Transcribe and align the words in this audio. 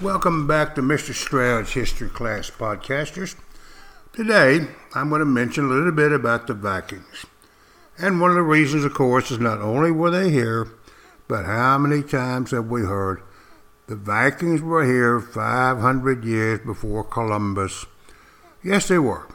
Welcome 0.00 0.46
back 0.46 0.74
to 0.76 0.80
Mr. 0.80 1.12
Stroud's 1.12 1.74
History 1.74 2.08
Class 2.08 2.50
Podcasters. 2.50 3.36
Today, 4.14 4.66
I'm 4.94 5.10
going 5.10 5.18
to 5.18 5.26
mention 5.26 5.66
a 5.66 5.68
little 5.68 5.92
bit 5.92 6.10
about 6.10 6.46
the 6.46 6.54
Vikings. 6.54 7.26
And 7.98 8.18
one 8.18 8.30
of 8.30 8.36
the 8.36 8.42
reasons, 8.42 8.86
of 8.86 8.94
course, 8.94 9.30
is 9.30 9.38
not 9.38 9.60
only 9.60 9.90
were 9.90 10.10
they 10.10 10.30
here, 10.30 10.68
but 11.28 11.44
how 11.44 11.76
many 11.76 12.02
times 12.02 12.52
have 12.52 12.68
we 12.68 12.80
heard 12.80 13.20
the 13.88 13.94
Vikings 13.94 14.62
were 14.62 14.86
here 14.86 15.20
500 15.20 16.24
years 16.24 16.60
before 16.60 17.04
Columbus? 17.04 17.84
Yes, 18.64 18.88
they 18.88 18.98
were. 18.98 19.28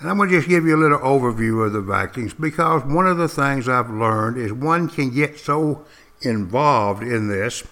And 0.00 0.08
I'm 0.08 0.16
going 0.16 0.30
to 0.30 0.36
just 0.36 0.48
give 0.48 0.64
you 0.64 0.74
a 0.74 0.80
little 0.82 1.00
overview 1.00 1.66
of 1.66 1.74
the 1.74 1.82
Vikings 1.82 2.32
because 2.32 2.82
one 2.84 3.06
of 3.06 3.18
the 3.18 3.28
things 3.28 3.68
I've 3.68 3.90
learned 3.90 4.38
is 4.38 4.54
one 4.54 4.88
can 4.88 5.10
get 5.10 5.38
so 5.38 5.84
involved 6.22 7.02
in 7.02 7.28
this 7.28 7.62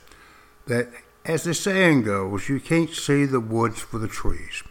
that 0.67 0.91
as 1.25 1.45
the 1.45 1.55
saying 1.55 2.03
goes, 2.03 2.49
you 2.49 2.61
can't 2.61 2.91
see 2.91 3.25
the 3.25 3.41
woods 3.41 3.81
for 3.81 3.99
the 3.99 4.09
trees. 4.09 4.63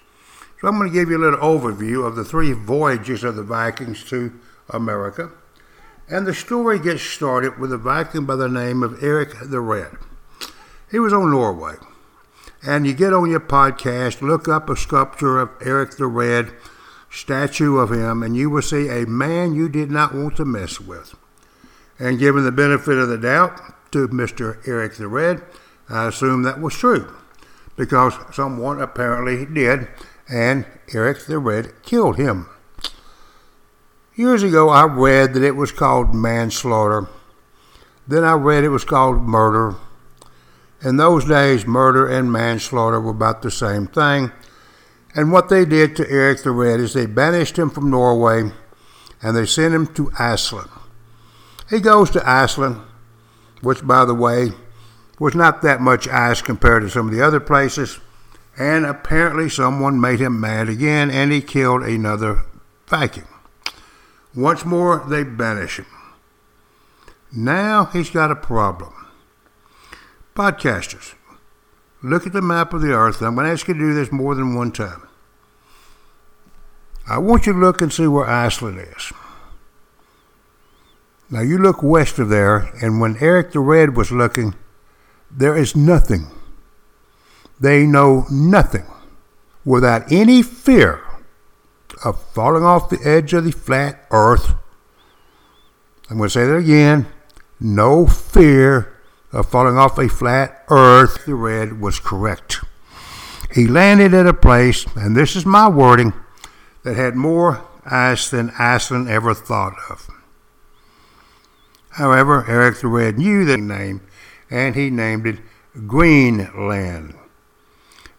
So 0.60 0.68
I'm 0.68 0.78
going 0.78 0.90
to 0.90 0.94
give 0.94 1.10
you 1.10 1.18
a 1.18 1.26
little 1.26 1.40
overview 1.40 2.06
of 2.06 2.16
the 2.16 2.26
three 2.26 2.52
voyages 2.52 3.24
of 3.24 3.36
the 3.36 3.44
Vikings 3.44 4.04
to 4.06 4.38
America. 4.70 5.32
And 6.10 6.26
the 6.26 6.34
story 6.34 6.80
gets 6.80 7.04
started 7.04 7.60
with 7.60 7.72
a 7.72 7.78
Viking 7.78 8.26
by 8.26 8.36
the 8.36 8.50
name 8.50 8.84
of 8.84 9.02
Eric 9.04 9.36
the 9.44 9.62
Red. 9.62 9.92
He 10.92 11.00
was 11.00 11.14
on 11.14 11.32
Norway. 11.32 11.76
And 12.66 12.86
you 12.86 12.94
get 12.94 13.14
on 13.14 13.30
your 13.30 13.40
podcast, 13.40 14.22
look 14.22 14.48
up 14.48 14.70
a 14.70 14.76
sculpture 14.76 15.40
of 15.40 15.52
Eric 15.64 15.92
the 15.98 16.08
Red, 16.08 16.52
statue 17.10 17.78
of 17.78 17.92
him, 17.92 18.22
and 18.22 18.36
you 18.36 18.50
will 18.50 18.62
see 18.62 18.90
a 18.90 19.06
man 19.06 19.54
you 19.54 19.70
did 19.70 19.90
not 19.90 20.14
want 20.14 20.36
to 20.38 20.46
mess 20.46 20.80
with. 20.80 21.16
And 21.98 22.20
given 22.20 22.44
the 22.44 22.52
benefit 22.52 22.98
of 22.98 23.08
the 23.08 23.18
doubt 23.18 23.92
to 23.92 24.08
Mr. 24.10 24.66
Eric 24.68 24.96
the 24.96 25.08
Red, 25.08 25.42
I 25.90 26.08
assume 26.08 26.44
that 26.44 26.62
was 26.62 26.76
true 26.76 27.16
because 27.76 28.14
someone 28.34 28.82
apparently 28.82 29.46
did, 29.46 29.88
and 30.28 30.66
Eric 30.94 31.26
the 31.26 31.40
Red 31.40 31.82
killed 31.82 32.18
him. 32.18 32.48
Years 34.16 34.44
ago, 34.44 34.70
I 34.70 34.84
read 34.84 35.34
that 35.34 35.44
it 35.44 35.56
was 35.56 35.72
called 35.72 36.14
manslaughter. 36.14 37.08
Then 38.06 38.24
I 38.26 38.34
read 38.34 38.64
it 38.66 38.70
was 38.70 38.84
called 38.84 39.22
murder. 39.22 39.76
In 40.84 40.98
those 40.98 41.26
days, 41.26 41.66
murder 41.66 42.08
and 42.08 42.32
manslaughter 42.32 43.00
were 43.00 43.12
about 43.12 43.42
the 43.42 43.52
same 43.52 43.88
thing. 43.88 44.32
And 45.16 45.32
what 45.32 45.50
they 45.50 45.66
did 45.66 45.96
to 45.96 46.10
Eric 46.10 46.44
the 46.44 46.52
Red 46.52 46.80
is 46.80 46.94
they 46.94 47.06
banished 47.06 47.58
him 47.58 47.70
from 47.70 47.90
Norway 47.90 48.52
and 49.22 49.36
they 49.36 49.46
sent 49.46 49.74
him 49.74 49.88
to 49.96 50.12
Iceland. 50.20 50.70
He 51.70 51.80
goes 51.80 52.10
to 52.12 52.30
Iceland, 52.30 52.82
which, 53.62 53.86
by 53.86 54.06
the 54.06 54.14
way, 54.14 54.52
was 55.20 55.36
not 55.36 55.62
that 55.62 55.82
much 55.82 56.08
ice 56.08 56.42
compared 56.42 56.82
to 56.84 56.90
some 56.90 57.08
of 57.08 57.14
the 57.14 57.22
other 57.22 57.40
places, 57.40 58.00
and 58.58 58.86
apparently 58.86 59.50
someone 59.50 60.00
made 60.00 60.20
him 60.20 60.40
mad 60.40 60.70
again 60.70 61.12
and 61.12 61.32
he 61.32 61.42
killed 61.42 61.84
another 61.84 62.44
Viking. 62.88 63.28
Once 64.36 64.66
more, 64.66 65.06
they 65.08 65.24
banish 65.24 65.78
him. 65.78 65.86
Now 67.32 67.86
he's 67.86 68.10
got 68.10 68.32
a 68.32 68.36
problem. 68.36 68.94
Podcasters, 70.36 71.14
look 72.02 72.26
at 72.26 72.34
the 72.34 72.42
map 72.42 72.74
of 72.74 72.82
the 72.82 72.94
earth. 72.94 73.22
I'm 73.22 73.36
going 73.36 73.46
to 73.46 73.52
ask 73.52 73.68
you 73.68 73.74
to 73.76 73.80
do 73.80 73.94
this 73.94 74.12
more 74.12 74.34
than 74.34 74.56
one 74.56 74.72
time. 74.72 75.08
I 77.08 77.18
want 77.18 77.46
you 77.46 77.54
to 77.54 77.60
look 77.60 77.82
and 77.82 77.92
see 77.92 78.08
where 78.08 78.28
Iceland 78.28 78.80
is. 78.80 79.12
Now 81.30 81.42
you 81.42 81.58
look 81.58 81.84
west 81.84 82.18
of 82.18 82.30
there, 82.30 82.72
and 82.82 83.00
when 83.00 83.18
Eric 83.20 83.52
the 83.52 83.60
Red 83.60 83.96
was 83.96 84.12
looking, 84.12 84.56
there 85.32 85.56
is 85.56 85.76
nothing. 85.76 86.28
They 87.60 87.86
know 87.86 88.26
nothing 88.32 88.86
without 89.66 90.12
any 90.12 90.42
fear 90.42 91.04
of 92.04 92.22
falling 92.34 92.64
off 92.64 92.90
the 92.90 93.00
edge 93.04 93.34
of 93.34 93.44
the 93.44 93.52
flat 93.52 94.06
earth. 94.12 94.56
I'm 96.10 96.18
going 96.18 96.30
to 96.30 96.34
say 96.34 96.46
that 96.46 96.56
again. 96.56 97.08
No 97.60 98.08
fear 98.08 98.98
of 99.32 99.50
falling 99.50 99.78
off 99.78 99.98
a 99.98 100.08
flat 100.08 100.64
earth. 100.70 101.26
The 101.26 101.36
red 101.36 101.82
was 101.82 102.00
correct. 102.00 102.64
He 103.54 103.68
landed 103.68 104.14
at 104.14 104.28
a 104.28 104.34
place, 104.34 104.86
and 104.96 105.16
this 105.16 105.36
is 105.36 105.46
my 105.46 105.68
wording, 105.68 106.14
that 106.84 106.96
had 106.96 107.16
more 107.16 107.66
ice 107.86 108.30
than 108.30 108.52
Iceland 108.58 109.10
ever 109.10 109.34
thought 109.34 109.76
of. 109.90 110.10
However, 111.92 112.46
Eric 112.48 112.80
the 112.80 112.88
Red 112.88 113.18
knew 113.18 113.44
the 113.44 113.58
name 113.58 114.02
and 114.50 114.76
he 114.76 114.90
named 114.90 115.28
it 115.28 115.40
Greenland. 115.88 117.16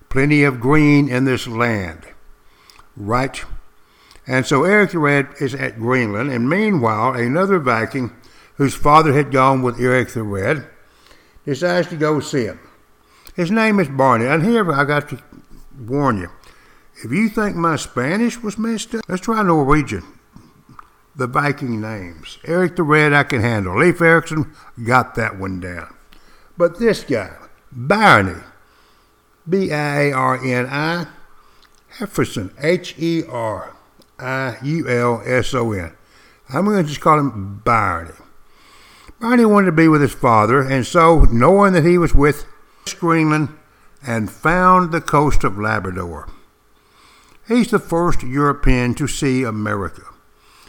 Plenty 0.08 0.42
of 0.44 0.60
green 0.60 1.08
in 1.08 1.24
this 1.24 1.46
land. 1.46 2.06
Right? 2.96 3.44
And 4.26 4.46
so 4.46 4.64
Eric 4.64 4.92
the 4.92 4.98
Red 4.98 5.28
is 5.40 5.54
at 5.54 5.78
Greenland, 5.78 6.30
and 6.30 6.48
meanwhile, 6.48 7.14
another 7.14 7.58
Viking 7.58 8.12
whose 8.56 8.74
father 8.74 9.12
had 9.12 9.32
gone 9.32 9.62
with 9.62 9.80
Eric 9.80 10.10
the 10.10 10.22
Red 10.22 10.66
decides 11.44 11.88
to 11.88 11.96
go 11.96 12.20
see 12.20 12.44
him. 12.44 12.60
His 13.34 13.50
name 13.50 13.80
is 13.80 13.88
Barney. 13.88 14.26
And 14.26 14.44
here 14.44 14.70
I 14.70 14.84
got 14.84 15.08
to 15.08 15.22
warn 15.78 16.18
you 16.18 16.28
if 17.02 17.10
you 17.10 17.30
think 17.30 17.56
my 17.56 17.76
Spanish 17.76 18.42
was 18.42 18.58
messed 18.58 18.94
up, 18.94 19.02
let's 19.08 19.22
try 19.22 19.42
Norwegian. 19.42 20.04
The 21.16 21.26
Viking 21.26 21.80
names. 21.80 22.38
Eric 22.44 22.76
the 22.76 22.82
Red, 22.82 23.12
I 23.12 23.24
can 23.24 23.40
handle. 23.40 23.78
Leif 23.78 24.00
Erikson, 24.00 24.52
got 24.84 25.14
that 25.14 25.38
one 25.38 25.60
down. 25.60 25.94
But 26.60 26.78
this 26.78 27.04
guy, 27.04 27.34
Barney, 27.72 28.42
B 29.48 29.72
I 29.72 30.02
A 30.02 30.12
R 30.12 30.44
N 30.44 30.66
I, 30.66 31.06
Herfusson, 31.94 32.52
H 32.62 32.96
E 32.98 33.22
R 33.26 33.74
I 34.18 34.58
U 34.62 34.86
L 34.86 35.22
S 35.24 35.54
O 35.54 35.72
N. 35.72 35.94
I'm 36.50 36.66
going 36.66 36.82
to 36.82 36.86
just 36.86 37.00
call 37.00 37.18
him 37.18 37.62
Barney. 37.64 38.12
Barney 39.18 39.46
wanted 39.46 39.66
to 39.66 39.72
be 39.72 39.88
with 39.88 40.02
his 40.02 40.12
father, 40.12 40.60
and 40.60 40.86
so, 40.86 41.22
knowing 41.32 41.72
that 41.72 41.86
he 41.86 41.96
was 41.96 42.14
with 42.14 42.44
Greenland, 42.98 43.48
and 44.06 44.30
found 44.30 44.92
the 44.92 45.00
coast 45.00 45.44
of 45.44 45.56
Labrador. 45.56 46.28
He's 47.48 47.70
the 47.70 47.78
first 47.78 48.22
European 48.22 48.94
to 48.96 49.06
see 49.06 49.44
America. 49.44 50.02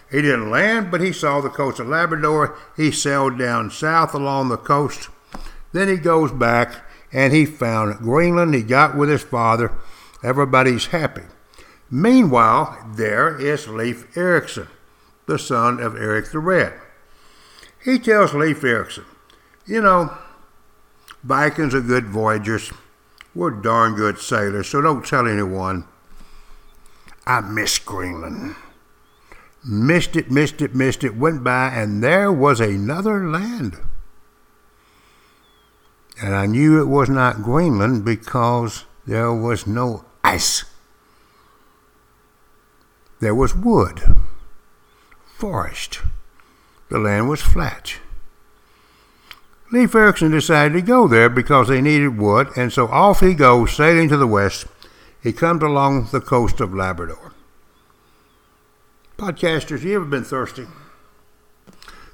He 0.10 0.22
didn't 0.22 0.52
land, 0.52 0.90
but 0.90 1.02
he 1.02 1.12
saw 1.12 1.42
the 1.42 1.50
coast 1.50 1.82
of 1.82 1.90
Labrador. 1.90 2.58
He 2.78 2.92
sailed 2.92 3.38
down 3.38 3.72
south 3.72 4.14
along 4.14 4.48
the 4.48 4.58
coast 4.58 5.10
then 5.74 5.88
he 5.88 5.98
goes 5.98 6.32
back 6.32 6.84
and 7.12 7.34
he 7.34 7.46
found 7.46 7.98
Greenland. 8.00 8.54
He 8.54 8.64
got 8.64 8.96
with 8.96 9.10
his 9.10 9.24
father. 9.24 9.72
Everybody's 10.24 10.88
happy. 10.88 11.24
Meanwhile, 11.90 12.94
there 12.96 13.38
is 13.38 13.68
Leif 13.68 14.16
Erikson, 14.16 14.68
the 15.26 15.38
son 15.38 15.80
of 15.80 15.96
Eric 15.96 16.32
the 16.32 16.40
Red. 16.40 16.74
He 17.84 18.00
tells 18.00 18.34
Leif 18.34 18.64
Erikson, 18.64 19.06
you 19.66 19.82
know, 19.82 20.18
Vikings 21.24 21.76
are 21.76 21.82
good 21.82 22.06
voyagers. 22.06 22.72
We're 23.36 23.52
darn 23.52 23.96
good 23.96 24.20
sailors, 24.20 24.68
so 24.68 24.82
don't 24.82 25.06
tell 25.06 25.28
anyone. 25.28 25.86
I 27.26 27.42
miss 27.42 27.78
Greenland. 27.78 28.56
Missed 29.64 30.16
it, 30.16 30.32
missed 30.32 30.62
it, 30.62 30.74
missed 30.74 31.04
it, 31.04 31.16
went 31.16 31.44
by, 31.44 31.68
and 31.70 32.04
there 32.04 32.32
was 32.32 32.60
another 32.60 33.30
land. 33.30 33.78
And 36.22 36.36
I 36.36 36.46
knew 36.46 36.80
it 36.80 36.86
was 36.86 37.10
not 37.10 37.42
Greenland 37.42 38.06
because 38.06 38.86
there 39.08 39.34
was 39.34 39.66
no 39.66 40.06
ice. 40.24 40.66
There 43.20 43.34
was 43.34 43.56
wood, 43.56 44.02
forest. 45.38 46.00
The 46.90 47.00
land 47.00 47.28
was 47.28 47.42
flat. 47.42 47.96
Leif 49.72 49.96
Erikson 49.96 50.32
decided 50.32 50.74
to 50.74 50.82
go 50.82 51.08
there 51.08 51.30
because 51.30 51.70
they 51.70 51.82
needed 51.82 52.18
wood, 52.18 52.50
and 52.56 52.72
so 52.72 52.88
off 52.88 53.22
he 53.22 53.34
goes, 53.34 53.72
sailing 53.72 54.10
to 54.10 54.18
the 54.18 54.28
west. 54.28 54.68
He 55.24 55.32
comes 55.32 55.64
along 55.64 56.10
the 56.12 56.20
coast 56.20 56.60
of 56.60 56.74
Labrador. 56.74 57.34
Podcasters, 59.18 59.84
you 59.84 59.96
ever 59.96 60.06
been 60.06 60.24
thirsty? 60.24 60.68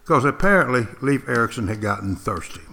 Because 0.04 0.24
apparently 0.24 0.88
Leif 1.02 1.28
Erikson 1.28 1.68
had 1.68 1.82
gotten 1.82 2.16
thirsty. 2.16 2.67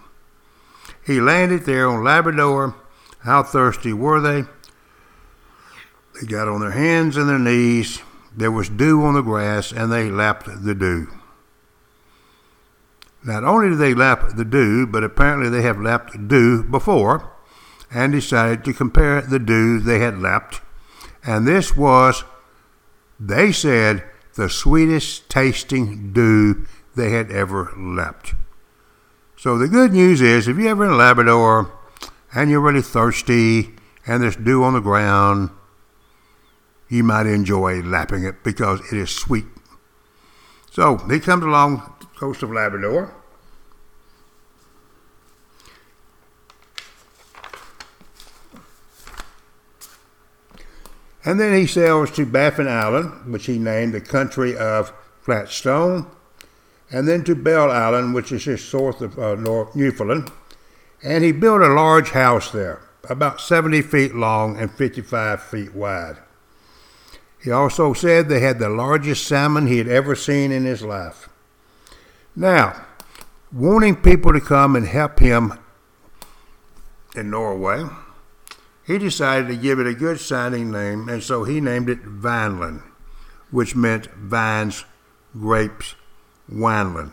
He 1.07 1.21
landed 1.21 1.65
there 1.65 1.89
on 1.89 2.03
Labrador. 2.03 2.75
How 3.21 3.43
thirsty 3.43 3.93
were 3.93 4.21
they? 4.21 4.45
They 6.15 6.27
got 6.27 6.49
on 6.49 6.61
their 6.61 6.71
hands 6.71 7.17
and 7.17 7.29
their 7.29 7.39
knees. 7.39 8.01
There 8.37 8.51
was 8.51 8.69
dew 8.69 9.03
on 9.03 9.15
the 9.15 9.23
grass, 9.23 9.73
and 9.73 9.93
they 9.93 10.11
lapped 10.11 10.47
the 10.65 10.75
dew. 10.75 11.09
Not 13.25 13.45
only 13.45 13.71
did 13.71 13.79
they 13.79 13.95
lap 13.95 14.31
the 14.37 14.45
dew, 14.45 14.87
but 14.87 15.05
apparently 15.05 15.49
they 15.49 15.63
have 15.63 15.81
lapped 15.81 16.29
dew 16.29 16.63
before 16.63 17.31
and 17.91 18.13
decided 18.13 18.65
to 18.65 18.73
compare 18.73 19.23
the 19.23 19.39
dew 19.39 19.79
they 19.79 19.99
had 20.01 20.19
lapped. 20.19 20.61
And 21.25 21.47
this 21.47 21.77
was, 21.77 22.25
they 23.19 23.51
said, 23.51 24.05
the 24.35 24.51
sweetest 24.51 25.31
tasting 25.31 26.13
dew 26.13 26.67
they 26.97 27.11
had 27.11 27.31
ever 27.31 27.73
lapped. 27.77 28.35
So 29.45 29.59
the 29.59 29.69
good 29.69 29.93
news 29.93 30.23
is, 30.23 30.49
if 30.49 30.57
you're 30.57 30.71
ever 30.71 30.87
in 30.87 30.97
Labrador 30.97 31.71
and 32.35 32.51
you're 32.51 32.63
really 32.63 32.81
thirsty 32.81 33.75
and 34.07 34.23
there's 34.23 34.37
dew 34.37 34.65
on 34.65 34.73
the 34.73 34.81
ground, 34.81 35.51
you 36.89 37.05
might 37.05 37.27
enjoy 37.27 37.83
lapping 37.83 38.25
it 38.25 38.43
because 38.43 38.81
it 38.91 38.97
is 38.97 39.11
sweet. 39.11 39.45
So 40.71 40.97
he 40.97 41.21
comes 41.21 41.45
along 41.45 41.95
the 42.01 42.07
coast 42.19 42.43
of 42.43 42.53
Labrador. 42.53 43.15
And 51.23 51.39
then 51.39 51.53
he 51.53 51.67
sails 51.67 52.11
to 52.13 52.25
Baffin 52.25 52.67
Island, 52.67 53.31
which 53.31 53.45
he 53.45 53.59
named 53.59 53.93
the 53.93 54.01
country 54.01 54.57
of 54.57 54.95
Flat 55.21 55.51
Stone, 55.51 56.07
and 56.95 57.09
then 57.09 57.25
to 57.25 57.35
Bell 57.35 57.73
Island, 57.73 58.15
which 58.15 58.31
is 58.31 58.45
just 58.45 58.73
north 58.73 59.01
of 59.01 59.19
uh, 59.19 59.35
North 59.35 59.75
Newfoundland. 59.75 60.31
And 61.03 61.25
he 61.25 61.33
built 61.33 61.61
a 61.61 61.75
large 61.75 62.11
house 62.11 62.53
there, 62.53 62.83
about 63.11 63.41
70 63.41 63.83
feet 63.83 64.15
long 64.15 64.57
and 64.57 64.71
55 64.71 65.43
feet 65.43 65.75
wide. 65.75 66.19
He 67.43 67.51
also 67.51 67.95
said 67.95 68.29
they 68.29 68.39
had 68.39 68.61
the 68.61 68.69
largest 68.69 69.27
salmon 69.27 69.67
he 69.67 69.79
had 69.79 69.89
ever 69.89 70.15
seen 70.15 70.53
in 70.53 70.65
his 70.65 70.83
life. 70.83 71.29
Now, 72.37 72.87
wanting 73.53 73.97
people 73.97 74.33
to 74.33 74.41
come 74.41 74.77
and 74.77 74.87
help 74.87 75.19
him 75.19 75.59
in 77.17 77.29
Norway, 77.29 77.89
he 78.87 78.99
decided 78.99 79.49
to 79.49 79.57
give 79.57 79.81
it 79.81 79.89
a 79.89 79.95
good 79.95 80.21
sounding 80.21 80.71
name, 80.71 81.09
and 81.09 81.25
so 81.25 81.43
he 81.43 81.61
named 81.61 81.91
it 81.91 82.03
Vineland, 82.03 82.83
which 83.51 83.75
meant 83.75 84.07
vines, 84.13 84.85
grapes, 85.37 85.97
wineland. 86.51 87.13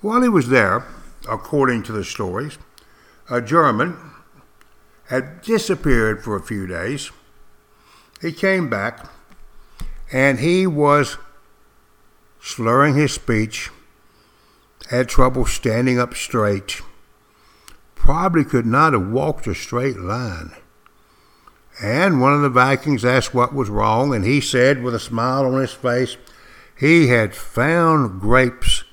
While 0.00 0.22
he 0.22 0.28
was 0.28 0.48
there, 0.48 0.84
according 1.28 1.82
to 1.84 1.92
the 1.92 2.04
stories, 2.04 2.58
a 3.28 3.40
German 3.40 3.96
had 5.08 5.42
disappeared 5.42 6.22
for 6.22 6.36
a 6.36 6.42
few 6.42 6.66
days. 6.66 7.10
He 8.20 8.32
came 8.32 8.68
back 8.68 9.08
and 10.12 10.38
he 10.38 10.66
was 10.66 11.18
slurring 12.40 12.94
his 12.94 13.12
speech, 13.12 13.70
had 14.90 15.08
trouble 15.08 15.44
standing 15.44 15.98
up 15.98 16.14
straight, 16.14 16.80
probably 17.94 18.44
could 18.44 18.66
not 18.66 18.92
have 18.92 19.08
walked 19.08 19.46
a 19.46 19.54
straight 19.54 19.98
line. 19.98 20.52
And 21.82 22.20
one 22.20 22.34
of 22.34 22.40
the 22.40 22.48
Vikings 22.48 23.04
asked 23.04 23.34
what 23.34 23.54
was 23.54 23.68
wrong, 23.68 24.14
and 24.14 24.24
he 24.24 24.40
said 24.40 24.82
with 24.82 24.94
a 24.94 25.00
smile 25.00 25.46
on 25.46 25.60
his 25.60 25.72
face, 25.72 26.16
he 26.78 27.08
had 27.08 27.34
found 27.34 28.20
grapes 28.20 28.84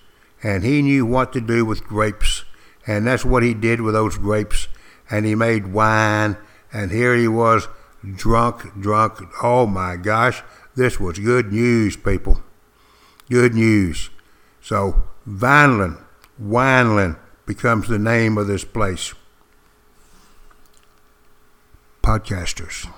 and 0.41 0.63
he 0.63 0.81
knew 0.81 1.05
what 1.05 1.31
to 1.33 1.41
do 1.41 1.65
with 1.65 1.83
grapes. 1.83 2.43
And 2.87 3.05
that's 3.05 3.25
what 3.25 3.43
he 3.43 3.53
did 3.53 3.81
with 3.81 3.93
those 3.93 4.17
grapes. 4.17 4.67
And 5.09 5.25
he 5.25 5.35
made 5.35 5.71
wine. 5.71 6.37
And 6.73 6.91
here 6.91 7.15
he 7.15 7.27
was, 7.27 7.67
drunk, 8.15 8.79
drunk. 8.79 9.19
Oh 9.41 9.67
my 9.67 9.97
gosh, 9.97 10.43
this 10.75 10.99
was 10.99 11.19
good 11.19 11.53
news, 11.53 11.95
people. 11.95 12.41
Good 13.29 13.53
news. 13.53 14.09
So, 14.61 15.03
Vineland, 15.25 15.97
Wineland 16.41 17.17
becomes 17.45 17.87
the 17.87 17.99
name 17.99 18.37
of 18.37 18.47
this 18.47 18.65
place. 18.65 19.13
Podcasters. 22.03 22.91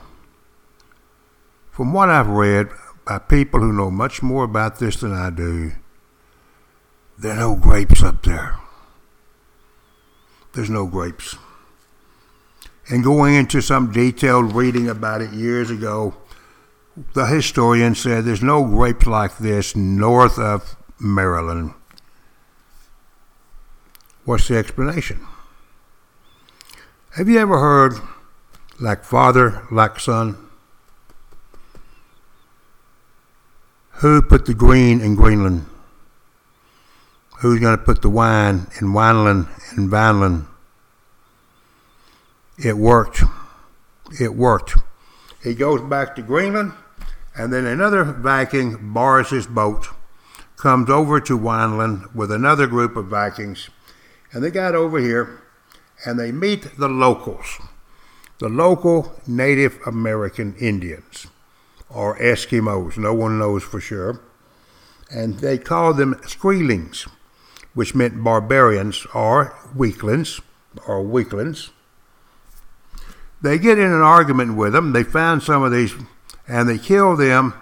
From 1.72 1.94
what 1.94 2.10
I've 2.10 2.28
read 2.28 2.70
by 3.08 3.20
people 3.20 3.62
who 3.62 3.72
know 3.72 3.90
much 3.90 4.22
more 4.22 4.44
about 4.44 4.80
this 4.80 4.98
than 4.98 5.14
I 5.14 5.30
do, 5.30 5.72
there 7.18 7.32
are 7.32 7.38
no 7.38 7.56
grapes 7.56 8.04
up 8.04 8.24
there. 8.24 8.60
There's 10.54 10.70
no 10.70 10.86
grapes. 10.86 11.38
And 12.90 13.04
going 13.04 13.36
into 13.36 13.62
some 13.62 13.92
detailed 13.92 14.54
reading 14.54 14.90
about 14.90 15.22
it 15.22 15.32
years 15.32 15.70
ago, 15.70 16.16
the 17.14 17.26
historian 17.28 17.96
said 17.96 18.26
there's 18.26 18.44
no 18.44 18.64
grapes 18.66 19.08
like 19.08 19.38
this 19.38 19.76
north 19.76 20.38
of 20.38 20.76
Maryland. 21.00 21.74
What's 24.26 24.50
the 24.50 24.58
explanation? 24.58 25.26
Have 27.16 27.30
you 27.30 27.40
ever 27.40 27.60
heard 27.60 27.94
like 28.80 29.04
father, 29.04 29.66
like 29.72 30.00
son? 30.00 30.47
Who 33.98 34.22
put 34.22 34.46
the 34.46 34.54
green 34.54 35.02
in 35.02 35.16
Greenland? 35.16 35.66
Who's 37.40 37.60
going 37.60 37.78
to 37.78 37.84
put 37.84 38.02
the 38.02 38.10
wine 38.10 38.68
in 38.80 38.94
Wineland 38.94 39.48
and 39.76 39.90
Vineland? 39.90 40.46
It 42.58 42.78
worked. 42.78 43.24
It 44.20 44.36
worked. 44.36 44.78
He 45.44 45.54
goes 45.56 45.82
back 45.82 46.16
to 46.16 46.22
Greenland 46.22 46.74
and 47.38 47.54
then 47.54 47.66
another 47.66 48.04
Viking 48.04 48.94
borrows 48.94 49.30
his 49.30 49.46
boat, 49.46 49.88
comes 50.58 50.90
over 50.90 51.20
to 51.22 51.38
Wineland 51.38 52.14
with 52.16 52.32
another 52.32 52.66
group 52.66 52.96
of 52.96 53.08
Vikings, 53.08 53.70
and 54.34 54.44
they 54.44 54.50
got 54.50 54.74
over 54.74 55.00
here 55.00 55.42
and 56.06 56.20
they 56.20 56.32
meet 56.32 56.78
the 56.78 56.90
locals, 56.90 57.60
the 58.40 58.50
local 58.50 59.20
Native 59.28 59.80
American 59.86 60.56
Indians, 60.56 61.28
or 61.90 62.18
Eskimos, 62.20 62.98
no 62.98 63.14
one 63.14 63.40
knows 63.40 63.64
for 63.64 63.80
sure. 63.80 64.20
And 65.10 65.40
they 65.40 65.58
called 65.58 65.98
them 65.98 66.16
Skrælings, 66.24 67.10
which 67.74 67.96
meant 67.96 68.24
barbarians 68.24 69.06
or 69.14 69.56
weaklings, 69.76 70.42
or 70.86 71.02
weaklings. 71.02 71.72
They 73.42 73.58
get 73.58 73.78
in 73.78 73.92
an 73.92 74.02
argument 74.02 74.58
with 74.58 74.74
them. 74.74 74.94
They 74.94 75.04
found 75.04 75.44
some 75.44 75.64
of 75.64 75.72
these 75.72 75.94
and 76.48 76.68
they 76.68 76.78
kill 76.78 77.16
them. 77.16 77.54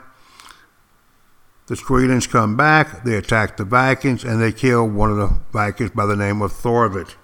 The 1.67 1.75
Skrælings 1.75 2.29
come 2.29 2.55
back, 2.55 3.03
they 3.03 3.15
attack 3.15 3.57
the 3.57 3.65
Vikings, 3.65 4.23
and 4.23 4.39
they 4.39 4.51
kill 4.51 4.87
one 4.87 5.09
of 5.09 5.17
the 5.17 5.39
Vikings 5.51 5.91
by 5.91 6.05
the 6.05 6.15
name 6.15 6.43
of 6.43 6.51
Thorvid. 6.51 7.15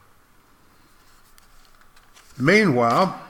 Meanwhile, 2.39 3.21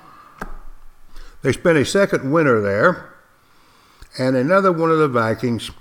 they 1.41 1.51
spent 1.51 1.77
a 1.77 1.83
second 1.83 2.31
winter 2.31 2.61
there, 2.61 3.10
and 4.17 4.35
another 4.35 4.71
one 4.71 4.91
of 4.91 4.97
the 4.97 5.07
Vikings, 5.07 5.71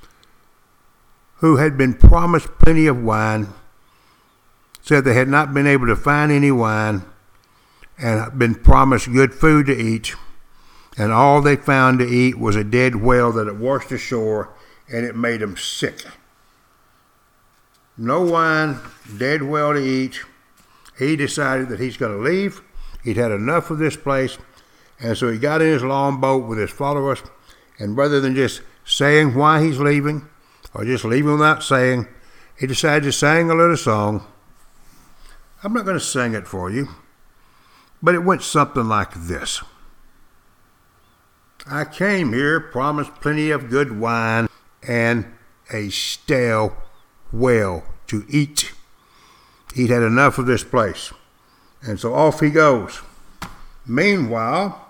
who 1.37 1.56
had 1.56 1.77
been 1.77 1.94
promised 1.94 2.59
plenty 2.59 2.87
of 2.87 3.03
wine, 3.03 3.49
said 4.82 5.05
they 5.05 5.15
had 5.15 5.29
not 5.29 5.55
been 5.55 5.67
able 5.67 5.87
to 5.87 5.96
find 5.96 6.31
any 6.31 6.51
wine 6.51 7.03
and 7.99 8.39
been 8.39 8.55
promised 8.55 9.13
good 9.13 9.34
food 9.34 9.67
to 9.67 9.77
eat 9.77 10.15
and 11.01 11.13
all 11.13 11.41
they 11.41 11.56
found 11.56 11.99
to 11.99 12.06
eat 12.06 12.39
was 12.39 12.56
a 12.56 12.65
dead 12.65 12.96
whale 12.96 13.32
that 13.32 13.46
had 13.46 13.58
washed 13.58 13.93
ashore, 13.93 14.51
and 14.93 15.06
it 15.06 15.17
made 15.17 15.41
them 15.41 15.56
sick. 15.56 16.05
No 17.96 18.22
wine, 18.22 18.79
dead 19.17 19.43
whale 19.43 19.72
to 19.72 19.81
eat. 19.81 20.20
He 20.99 21.17
decided 21.17 21.69
that 21.69 21.81
he's 21.81 21.96
going 21.96 22.17
to 22.17 22.22
leave. 22.22 22.60
He'd 23.05 23.17
had 23.17 23.31
enough 23.31 23.70
of 23.70 23.79
this 23.79 23.96
place, 23.96 24.37
and 24.99 25.17
so 25.17 25.31
he 25.31 25.39
got 25.39 25.63
in 25.63 25.69
his 25.69 25.82
long 25.82 26.20
boat 26.20 26.46
with 26.46 26.58
his 26.58 26.70
followers, 26.70 27.22
and 27.81 27.96
rather 27.96 28.20
than 28.20 28.37
just 28.37 28.60
saying 28.84 29.34
why 29.34 29.63
he's 29.63 29.81
leaving, 29.81 30.29
or 30.75 30.84
just 30.84 31.05
leaving 31.05 31.32
without 31.32 31.65
saying, 31.65 32.06
he 32.58 32.67
decided 32.67 33.05
to 33.05 33.13
sing 33.13 33.51
a 33.51 33.55
little 33.55 33.77
song. 33.77 34.25
I'm 35.65 35.72
not 35.72 35.87
going 35.87 35.99
to 35.99 36.05
sing 36.05 36.34
it 36.34 36.46
for 36.46 36.70
you, 36.70 36.89
but 38.03 38.15
it 38.15 38.22
went 38.22 38.43
something 38.43 38.87
like 38.87 39.15
this. 39.15 39.63
I 41.67 41.84
came 41.84 42.32
here, 42.32 42.60
promised 42.60 43.15
plenty 43.17 43.51
of 43.51 43.70
good 43.70 43.99
wine 43.99 44.49
and 44.87 45.27
a 45.72 45.89
stale 45.89 46.77
whale 47.32 47.84
to 48.08 48.25
eat. 48.29 48.72
He'd 49.75 49.91
had 49.91 50.03
enough 50.03 50.39
of 50.39 50.46
this 50.46 50.65
place. 50.65 51.13
And 51.82 51.99
so 51.99 52.13
off 52.13 52.41
he 52.41 52.51
goes. 52.51 53.01
Meanwhile, 53.87 54.90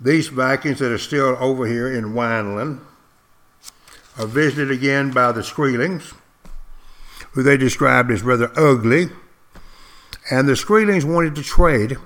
these 0.00 0.28
Vikings 0.28 0.78
that 0.78 0.92
are 0.92 0.98
still 0.98 1.36
over 1.40 1.66
here 1.66 1.92
in 1.92 2.12
Wineland 2.12 2.80
are 4.18 4.26
visited 4.26 4.70
again 4.70 5.10
by 5.10 5.32
the 5.32 5.40
Skrælings, 5.40 6.14
who 7.32 7.42
they 7.42 7.56
described 7.56 8.10
as 8.10 8.22
rather 8.22 8.50
ugly. 8.58 9.08
And 10.30 10.48
the 10.48 10.54
Skrælings 10.54 11.04
wanted 11.04 11.34
to 11.36 11.42
trade 11.42 11.96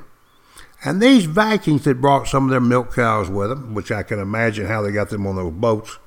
and 0.85 1.01
these 1.01 1.27
Vikings 1.27 1.85
had 1.85 2.01
brought 2.01 2.29
some 2.29 2.45
of 2.45 2.51
their 2.51 2.61
milk 2.61 2.95
cows 2.95 3.29
with 3.29 3.51
them, 3.51 3.75
which 3.75 3.93
I 3.93 4.03
can 4.03 4.19
imagine 4.19 4.67
how 4.67 4.81
they 4.81 4.93
got 4.93 5.11
them 5.11 5.27
on 5.27 5.37
those 5.37 5.53
boats. 5.53 5.99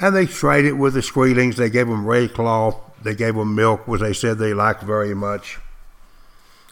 And 0.00 0.14
they 0.14 0.26
traded 0.26 0.78
with 0.78 0.94
the 0.94 1.00
Skrælings. 1.00 1.56
They 1.56 1.70
gave 1.70 1.86
them 1.86 2.06
ray 2.06 2.28
cloth. 2.28 2.76
They 3.02 3.14
gave 3.14 3.36
them 3.36 3.54
milk, 3.54 3.86
which 3.86 4.00
they 4.00 4.12
said 4.12 4.38
they 4.38 4.54
liked 4.54 4.82
very 4.82 5.14
much. 5.14 5.58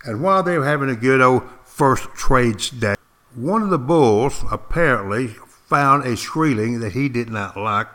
And 0.05 0.21
while 0.21 0.43
they 0.43 0.59
were 0.59 0.65
having 0.65 0.91
a 0.91 0.97
good 0.97 1.21
old 1.21 1.43
first 1.65 2.05
trades 2.15 2.71
day, 2.71 2.97
one 3.37 3.63
of 3.63 3.69
the 3.69 3.79
bulls 3.79 4.45
apparently 4.51 5.29
found 5.69 6.05
a 6.05 6.13
Skræling 6.13 6.81
that 6.81 6.93
he 6.93 7.09
did 7.09 7.29
not 7.29 7.57
like. 7.57 7.95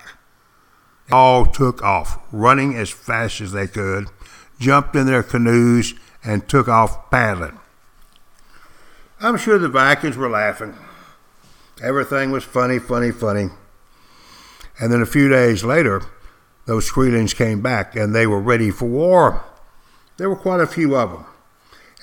All 1.12 1.46
took 1.46 1.82
off, 1.82 2.20
running 2.32 2.76
as 2.76 2.92
fast 2.92 3.42
as 3.42 3.52
they 3.52 3.68
could, 3.68 4.08
jumped 4.60 4.96
in 4.96 5.08
their 5.08 5.24
canoes, 5.24 5.96
and 6.24 6.48
took 6.48 6.68
off 6.68 7.10
paddling. 7.10 7.60
I'm 9.20 9.38
sure 9.38 9.58
the 9.58 9.68
Vikings 9.68 10.16
were 10.16 10.30
laughing. 10.30 10.76
Everything 11.82 12.32
was 12.32 12.44
funny, 12.44 12.78
funny, 12.78 13.12
funny. 13.12 13.50
And 14.80 14.94
then 14.94 15.02
a 15.02 15.08
few 15.08 15.28
days 15.28 15.64
later, 15.64 16.04
those 16.66 16.90
Skrulings 16.90 17.36
came 17.36 17.62
back 17.62 17.96
and 17.96 18.14
they 18.14 18.28
were 18.28 18.40
ready 18.40 18.70
for 18.70 18.88
war. 18.88 19.44
There 20.18 20.30
were 20.30 20.36
quite 20.36 20.62
a 20.62 20.68
few 20.68 20.96
of 20.96 21.12
them. 21.12 21.26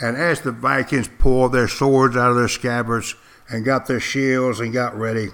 And 0.00 0.16
as 0.16 0.40
the 0.40 0.52
Vikings 0.52 1.08
pulled 1.18 1.52
their 1.52 1.68
swords 1.68 2.16
out 2.16 2.30
of 2.30 2.36
their 2.36 2.48
scabbards 2.48 3.14
and 3.50 3.64
got 3.64 3.86
their 3.86 4.00
shields 4.00 4.60
and 4.60 4.72
got 4.72 4.96
ready, 4.96 5.28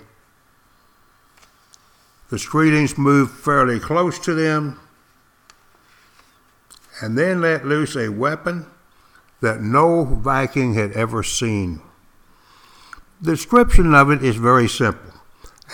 the 2.30 2.36
Skrulings 2.36 2.96
moved 2.96 3.32
fairly 3.32 3.78
close 3.78 4.18
to 4.20 4.34
them 4.34 4.80
and 7.00 7.18
then 7.18 7.40
let 7.40 7.66
loose 7.66 7.96
a 7.96 8.08
weapon 8.08 8.66
that 9.40 9.60
no 9.60 10.04
Viking 10.04 10.74
had 10.74 10.92
ever 10.92 11.22
seen. 11.22 11.80
The 13.20 13.32
description 13.32 13.94
of 13.94 14.10
it 14.10 14.22
is 14.22 14.36
very 14.36 14.68
simple 14.68 15.12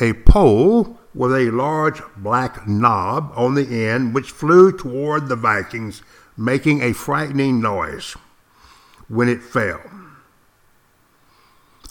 a 0.01 0.13
pole 0.13 0.99
with 1.15 1.33
a 1.33 1.51
large 1.51 2.01
black 2.17 2.67
knob 2.67 3.33
on 3.35 3.55
the 3.55 3.87
end 3.87 4.15
which 4.15 4.31
flew 4.31 4.71
toward 4.77 5.29
the 5.29 5.37
Vikings, 5.37 6.03
making 6.37 6.81
a 6.81 6.93
frightening 6.93 7.61
noise 7.61 8.17
when 9.09 9.29
it 9.29 9.43
fell. 9.43 9.81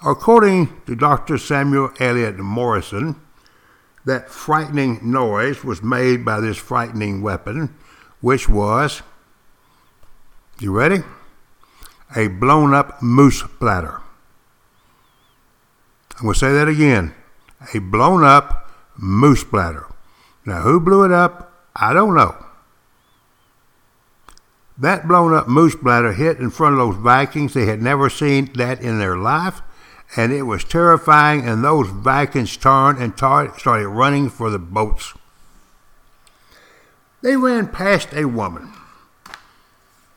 According 0.06 0.82
to 0.86 0.96
Dr. 0.96 1.38
Samuel 1.38 1.92
Eliot 2.00 2.38
Morison, 2.38 3.20
that 4.06 4.30
frightening 4.30 5.00
noise 5.04 5.64
was 5.64 5.84
made 5.84 6.24
by 6.24 6.40
this 6.40 6.58
frightening 6.58 7.22
weapon, 7.22 7.76
which 8.22 8.48
was, 8.48 9.02
you 10.60 10.72
ready? 10.72 11.04
A 12.16 12.28
blown 12.28 12.74
up 12.74 13.02
moose 13.02 13.44
bladder. 13.60 14.02
I'm 16.18 16.24
going 16.24 16.34
to 16.34 16.40
say 16.40 16.52
that 16.52 16.68
again. 16.68 17.14
A 17.74 17.80
blown 17.80 18.24
up 18.24 18.72
moose 18.98 19.44
bladder. 19.44 19.86
Now, 20.46 20.62
who 20.62 20.80
blew 20.80 21.04
it 21.04 21.12
up? 21.12 21.70
I 21.76 21.94
don't 21.94 22.16
know. 22.16 22.36
That 24.78 25.08
blown 25.08 25.34
up 25.34 25.48
moose 25.48 25.76
bladder 25.76 26.14
hit 26.14 26.40
in 26.40 26.50
front 26.50 26.74
of 26.74 26.80
those 26.80 26.96
Vikings. 26.96 27.54
They 27.54 27.66
had 27.66 27.82
never 27.82 28.10
seen 28.10 28.52
that 28.54 28.82
in 28.82 28.98
their 28.98 29.18
life, 29.18 29.62
and 30.16 30.32
it 30.32 30.44
was 30.44 30.64
terrifying. 30.64 31.48
And 31.48 31.64
those 31.64 31.90
Vikings 31.90 32.58
turned 32.58 33.00
and 33.00 33.16
tar- 33.18 33.58
started 33.58 33.88
running 33.88 34.30
for 34.30 34.50
the 34.50 34.60
boats. 34.60 35.14
They 37.22 37.36
ran 37.36 37.68
past 37.68 38.14
a 38.14 38.26
woman, 38.26 38.74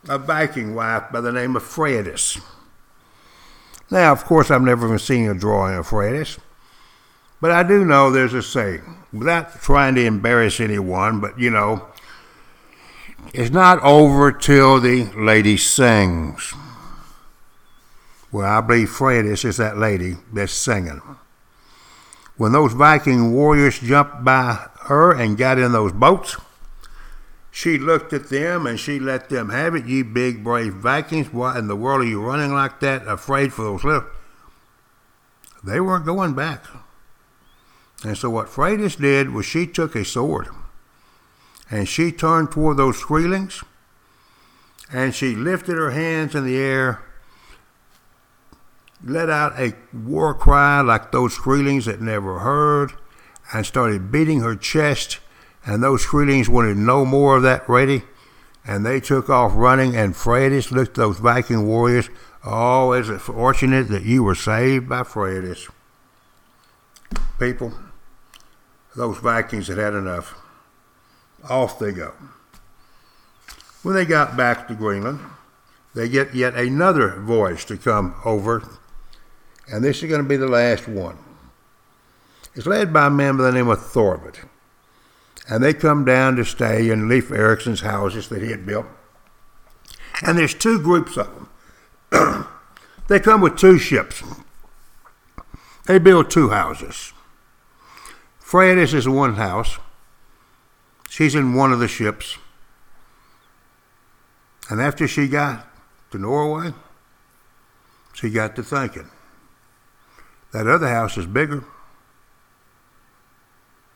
a 0.08 0.18
Viking 0.18 0.74
wife 0.74 1.04
by 1.12 1.20
the 1.20 1.32
name 1.32 1.56
of 1.56 1.62
Freydis. 1.62 2.40
Now, 3.90 4.12
of 4.12 4.24
course, 4.24 4.50
I've 4.50 4.62
never 4.62 4.86
even 4.86 4.98
seen 4.98 5.28
a 5.28 5.34
drawing 5.34 5.76
of 5.76 5.88
Freydis. 5.88 6.38
But 7.40 7.50
I 7.50 7.64
do 7.64 7.84
know 7.84 8.10
there's 8.10 8.34
a 8.34 8.42
saying, 8.42 8.82
without 9.12 9.60
trying 9.60 9.96
to 9.96 10.04
embarrass 10.04 10.60
anyone, 10.60 11.20
but 11.20 11.38
you 11.38 11.50
know, 11.50 11.88
it's 13.34 13.50
not 13.50 13.82
over 13.82 14.30
till 14.30 14.80
the 14.80 15.06
lady 15.16 15.56
sings. 15.56 16.54
Well, 18.32 18.46
I 18.46 18.62
believe 18.62 18.88
Freydis 18.88 19.44
is 19.44 19.58
that 19.58 19.76
lady 19.76 20.16
that's 20.32 20.54
singing. 20.54 21.02
When 22.38 22.52
those 22.52 22.72
Viking 22.72 23.32
warriors 23.32 23.78
jumped 23.78 24.24
by 24.24 24.68
her 24.84 25.12
and 25.12 25.36
got 25.36 25.58
in 25.58 25.72
those 25.72 25.92
boats, 25.92 26.36
she 27.50 27.78
looked 27.78 28.14
at 28.14 28.30
them 28.30 28.66
and 28.66 28.80
she 28.80 28.98
let 28.98 29.28
them 29.28 29.50
have 29.50 29.74
it. 29.74 29.84
Ye 29.84 30.02
big 30.02 30.42
brave 30.42 30.72
Vikings, 30.72 31.30
why 31.30 31.58
in 31.58 31.68
the 31.68 31.76
world 31.76 32.00
are 32.00 32.06
you 32.06 32.22
running 32.22 32.54
like 32.54 32.80
that, 32.80 33.06
afraid 33.06 33.52
for 33.52 33.62
those 33.62 33.84
little? 33.84 34.08
They 35.62 35.78
weren't 35.78 36.06
going 36.06 36.32
back. 36.32 36.64
And 38.02 38.16
so 38.16 38.30
what 38.30 38.48
Freydis 38.48 38.98
did 38.98 39.30
was 39.30 39.44
she 39.44 39.66
took 39.66 39.94
a 39.94 40.04
sword 40.04 40.48
and 41.70 41.86
she 41.86 42.10
turned 42.10 42.50
toward 42.50 42.78
those 42.78 43.00
Skrulings 43.00 43.62
and 44.90 45.14
she 45.14 45.36
lifted 45.36 45.76
her 45.76 45.90
hands 45.90 46.34
in 46.34 46.46
the 46.46 46.56
air, 46.56 47.02
let 49.04 49.28
out 49.28 49.58
a 49.58 49.74
war 49.92 50.34
cry 50.34 50.80
like 50.80 51.12
those 51.12 51.36
Skrulings 51.36 51.86
had 51.86 52.00
never 52.00 52.40
heard, 52.40 52.92
and 53.52 53.66
started 53.66 54.12
beating 54.12 54.40
her 54.40 54.56
chest. 54.56 55.18
And 55.64 55.82
those 55.82 56.06
Skrulings 56.06 56.48
wanted 56.48 56.76
no 56.76 57.04
more 57.04 57.36
of 57.36 57.42
that 57.42 57.68
ready, 57.68 58.02
and 58.64 58.84
they 58.84 59.00
took 59.00 59.30
off 59.30 59.52
running. 59.54 59.96
And 59.96 60.14
Freydis 60.14 60.70
looked 60.70 60.96
those 60.96 61.18
Viking 61.18 61.66
warriors. 61.66 62.08
Oh, 62.44 62.92
is 62.92 63.08
it 63.08 63.20
fortunate 63.20 63.88
that 63.88 64.02
you 64.02 64.24
were 64.24 64.34
saved 64.34 64.88
by 64.88 65.02
Freydis? 65.02 65.70
People 67.38 67.72
those 68.94 69.18
Vikings 69.18 69.68
had 69.68 69.78
had 69.78 69.94
enough. 69.94 70.34
Off 71.48 71.78
they 71.78 71.92
go. 71.92 72.12
When 73.82 73.94
they 73.94 74.04
got 74.04 74.36
back 74.36 74.68
to 74.68 74.74
Greenland, 74.74 75.20
they 75.94 76.08
get 76.08 76.34
yet 76.34 76.54
another 76.54 77.20
voice 77.20 77.64
to 77.66 77.76
come 77.76 78.14
over, 78.24 78.62
and 79.70 79.84
this 79.84 80.02
is 80.02 80.08
going 80.08 80.22
to 80.22 80.28
be 80.28 80.36
the 80.36 80.48
last 80.48 80.88
one. 80.88 81.18
It's 82.54 82.66
led 82.66 82.92
by 82.92 83.06
a 83.06 83.10
man 83.10 83.36
by 83.36 83.44
the 83.44 83.52
name 83.52 83.68
of 83.68 83.78
Thorvald, 83.78 84.36
and 85.48 85.62
they 85.62 85.72
come 85.72 86.04
down 86.04 86.36
to 86.36 86.44
stay 86.44 86.90
in 86.90 87.08
Leif 87.08 87.30
Erikson's 87.30 87.80
houses 87.80 88.28
that 88.28 88.42
he 88.42 88.50
had 88.50 88.66
built. 88.66 88.86
And 90.24 90.38
there's 90.38 90.54
two 90.54 90.80
groups 90.80 91.16
of 91.16 91.48
them. 92.10 92.46
they 93.08 93.18
come 93.18 93.40
with 93.40 93.56
two 93.56 93.78
ships. 93.78 94.22
They 95.86 95.98
build 95.98 96.30
two 96.30 96.50
houses. 96.50 97.12
Freydis 98.40 98.94
is 98.94 99.08
one 99.08 99.34
house. 99.34 99.78
She's 101.08 101.34
in 101.34 101.54
one 101.54 101.72
of 101.72 101.78
the 101.78 101.88
ships. 101.88 102.38
And 104.68 104.80
after 104.80 105.08
she 105.08 105.26
got 105.26 105.66
to 106.10 106.18
Norway, 106.18 106.72
she 108.12 108.30
got 108.30 108.54
to 108.56 108.62
thinking 108.62 109.10
that 110.52 110.66
other 110.66 110.88
house 110.88 111.16
is 111.16 111.26
bigger. 111.26 111.64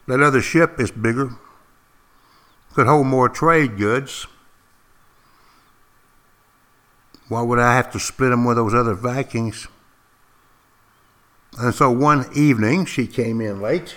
That 0.07 0.21
other 0.21 0.41
ship 0.41 0.81
is 0.81 0.91
bigger. 0.91 1.33
Could 2.75 2.87
hold 2.87 3.07
more 3.07 3.29
trade 3.29 3.77
goods. 3.77 4.27
Why 7.29 7.43
would 7.43 7.59
I 7.59 7.75
have 7.75 7.91
to 7.93 7.99
split 7.99 8.31
them 8.31 8.45
with 8.45 8.57
those 8.57 8.75
other 8.75 8.95
Vikings? 8.95 9.67
And 11.59 11.75
so 11.75 11.91
one 11.91 12.27
evening 12.35 12.85
she 12.85 13.07
came 13.07 13.41
in 13.41 13.61
late 13.61 13.97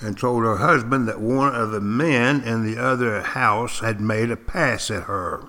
and 0.00 0.18
told 0.18 0.44
her 0.44 0.56
husband 0.56 1.08
that 1.08 1.20
one 1.20 1.54
of 1.54 1.70
the 1.70 1.80
men 1.80 2.42
in 2.42 2.64
the 2.64 2.80
other 2.80 3.20
house 3.22 3.80
had 3.80 4.00
made 4.00 4.30
a 4.30 4.36
pass 4.36 4.90
at 4.90 5.04
her. 5.04 5.46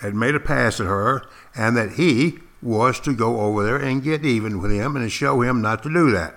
Had 0.00 0.14
made 0.14 0.34
a 0.34 0.40
pass 0.40 0.80
at 0.80 0.86
her, 0.86 1.26
and 1.54 1.76
that 1.76 1.92
he 1.92 2.38
was 2.60 2.98
to 3.00 3.14
go 3.14 3.40
over 3.40 3.64
there 3.64 3.76
and 3.76 4.02
get 4.02 4.24
even 4.24 4.60
with 4.60 4.70
him 4.70 4.96
and 4.96 5.10
show 5.12 5.42
him 5.42 5.62
not 5.62 5.82
to 5.82 5.92
do 5.92 6.10
that. 6.10 6.34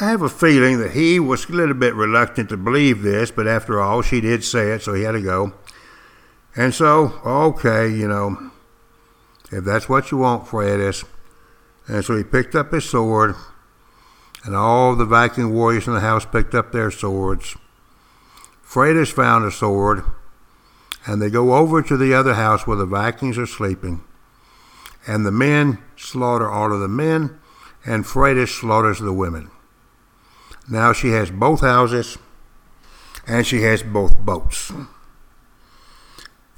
I 0.00 0.08
have 0.08 0.22
a 0.22 0.28
feeling 0.28 0.78
that 0.78 0.92
he 0.92 1.20
was 1.20 1.48
a 1.48 1.52
little 1.52 1.74
bit 1.74 1.94
reluctant 1.94 2.48
to 2.48 2.56
believe 2.56 3.02
this, 3.02 3.30
but 3.30 3.46
after 3.46 3.80
all, 3.80 4.02
she 4.02 4.20
did 4.20 4.42
say 4.42 4.70
it, 4.72 4.82
so 4.82 4.94
he 4.94 5.02
had 5.02 5.12
to 5.12 5.20
go. 5.20 5.52
And 6.56 6.74
so, 6.74 7.20
okay, 7.24 7.88
you 7.88 8.08
know, 8.08 8.50
if 9.50 9.64
that's 9.64 9.88
what 9.88 10.10
you 10.10 10.18
want, 10.18 10.46
Freydis, 10.46 11.04
and 11.86 12.04
so 12.04 12.16
he 12.16 12.24
picked 12.24 12.54
up 12.54 12.72
his 12.72 12.88
sword, 12.88 13.34
and 14.44 14.56
all 14.56 14.96
the 14.96 15.04
Viking 15.04 15.52
warriors 15.52 15.86
in 15.86 15.94
the 15.94 16.00
house 16.00 16.24
picked 16.24 16.54
up 16.54 16.72
their 16.72 16.90
swords. 16.90 17.56
Freydis 18.64 19.12
found 19.12 19.44
a 19.44 19.50
sword, 19.50 20.04
and 21.06 21.20
they 21.20 21.30
go 21.30 21.54
over 21.54 21.82
to 21.82 21.96
the 21.96 22.14
other 22.14 22.34
house 22.34 22.66
where 22.66 22.76
the 22.76 22.86
Vikings 22.86 23.38
are 23.38 23.46
sleeping. 23.46 24.02
And 25.06 25.26
the 25.26 25.32
men 25.32 25.78
slaughter 25.96 26.48
all 26.48 26.72
of 26.72 26.80
the 26.80 26.88
men, 26.88 27.38
and 27.84 28.04
Freydis 28.04 28.48
slaughters 28.48 29.00
the 29.00 29.12
women. 29.12 29.50
Now 30.68 30.92
she 30.92 31.10
has 31.10 31.30
both 31.30 31.60
houses, 31.60 32.18
and 33.26 33.46
she 33.46 33.62
has 33.62 33.82
both 33.82 34.16
boats. 34.18 34.72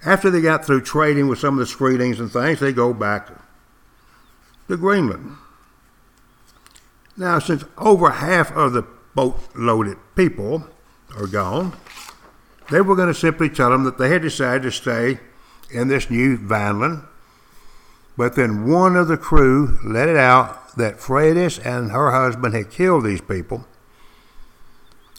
After 0.05 0.31
they 0.31 0.43
got 0.43 0.67
through 0.67 0.83
trading 0.83 1.29
with 1.29 1.39
some 1.39 1.59
of 1.59 1.67
the 1.67 1.75
Skrulings 1.75 2.19
and 2.19 2.31
things, 2.31 2.61
they 2.61 2.73
go 2.73 2.93
back 2.93 3.31
to 4.69 4.77
Greenland. 4.77 5.37
Now, 7.17 7.39
since 7.39 7.65
over 7.79 8.11
half 8.11 8.53
of 8.53 8.73
the 8.73 8.83
boat 9.15 9.39
loaded 9.55 9.97
people 10.15 10.69
are 11.17 11.27
gone, 11.27 11.75
they 12.71 12.81
were 12.81 12.97
going 12.97 13.09
to 13.09 13.15
simply 13.15 13.49
tell 13.49 13.71
them 13.71 13.85
that 13.85 13.99
they 13.99 14.09
had 14.09 14.23
decided 14.23 14.63
to 14.63 14.71
stay 14.71 15.19
in 15.71 15.89
this 15.89 16.11
new 16.11 16.37
Vineland. 16.37 17.03
But 18.17 18.37
then 18.37 18.69
one 18.69 18.97
of 18.97 19.09
the 19.09 19.17
crew 19.17 19.79
let 19.85 20.09
it 20.09 20.17
out 20.17 20.77
that 20.77 20.99
Freydis 20.99 21.65
and 21.65 21.91
her 21.91 22.13
husband 22.13 22.55
had 22.55 22.71
killed 22.71 23.05
these 23.05 23.21
people. 23.21 23.67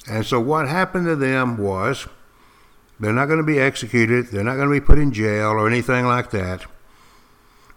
And 0.09 0.25
so 0.25 0.39
what 0.39 0.67
happened 0.67 1.05
to 1.07 1.15
them 1.15 1.57
was 1.57 2.07
They're 2.99 3.13
not 3.13 3.25
going 3.25 3.39
to 3.39 3.43
be 3.43 3.59
executed. 3.59 4.27
They're 4.27 4.43
not 4.43 4.55
going 4.55 4.69
to 4.69 4.73
be 4.73 4.85
put 4.85 4.99
in 4.99 5.11
jail 5.11 5.49
or 5.49 5.67
anything 5.67 6.05
like 6.05 6.31
that. 6.31 6.65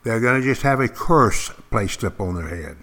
They're 0.04 0.20
going 0.20 0.40
to 0.40 0.46
just 0.46 0.62
have 0.62 0.80
a 0.80 0.88
curse 0.88 1.50
placed 1.70 2.04
up 2.04 2.20
on 2.20 2.37
their 2.37 2.48
head. 2.48 2.76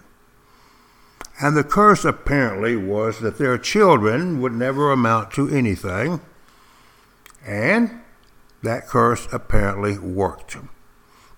And 1.41 1.55
the 1.55 1.63
curse 1.63 2.05
apparently 2.05 2.75
was 2.75 3.19
that 3.19 3.37
their 3.37 3.57
children 3.57 4.41
would 4.41 4.53
never 4.53 4.91
amount 4.91 5.31
to 5.31 5.49
anything. 5.49 6.21
And 7.45 8.01
that 8.63 8.87
curse 8.87 9.27
apparently 9.31 9.97
worked 9.97 10.57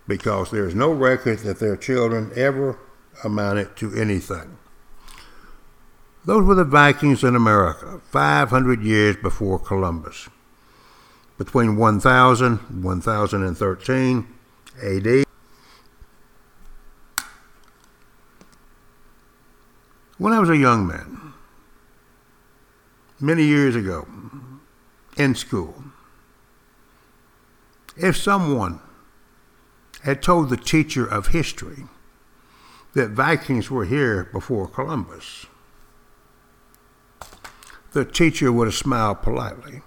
because 0.07 0.49
there's 0.49 0.73
no 0.73 0.91
record 0.91 1.39
that 1.39 1.59
their 1.59 1.75
children 1.75 2.31
ever 2.35 2.79
amounted 3.23 3.75
to 3.77 3.93
anything. 3.93 4.57
Those 6.25 6.45
were 6.45 6.55
the 6.55 6.63
Vikings 6.63 7.23
in 7.23 7.35
America, 7.35 8.01
500 8.11 8.81
years 8.81 9.17
before 9.17 9.59
Columbus. 9.59 10.29
Between 11.37 11.77
1000 11.77 12.59
and 12.69 12.83
1013 12.83 14.27
AD, 14.81 15.27
When 20.17 20.33
I 20.33 20.39
was 20.39 20.49
a 20.49 20.57
young 20.57 20.87
man, 20.87 21.33
many 23.19 23.43
years 23.43 23.75
ago, 23.75 24.07
in 25.15 25.35
school, 25.35 25.75
if 27.97 28.15
someone 28.15 28.79
had 30.03 30.21
told 30.21 30.49
the 30.49 30.57
teacher 30.57 31.05
of 31.05 31.27
history 31.27 31.85
that 32.93 33.11
Vikings 33.11 33.69
were 33.69 33.85
here 33.85 34.25
before 34.31 34.67
Columbus, 34.67 35.45
the 37.91 38.05
teacher 38.05 38.51
would 38.51 38.67
have 38.67 38.75
smiled 38.75 39.21
politely 39.21 39.81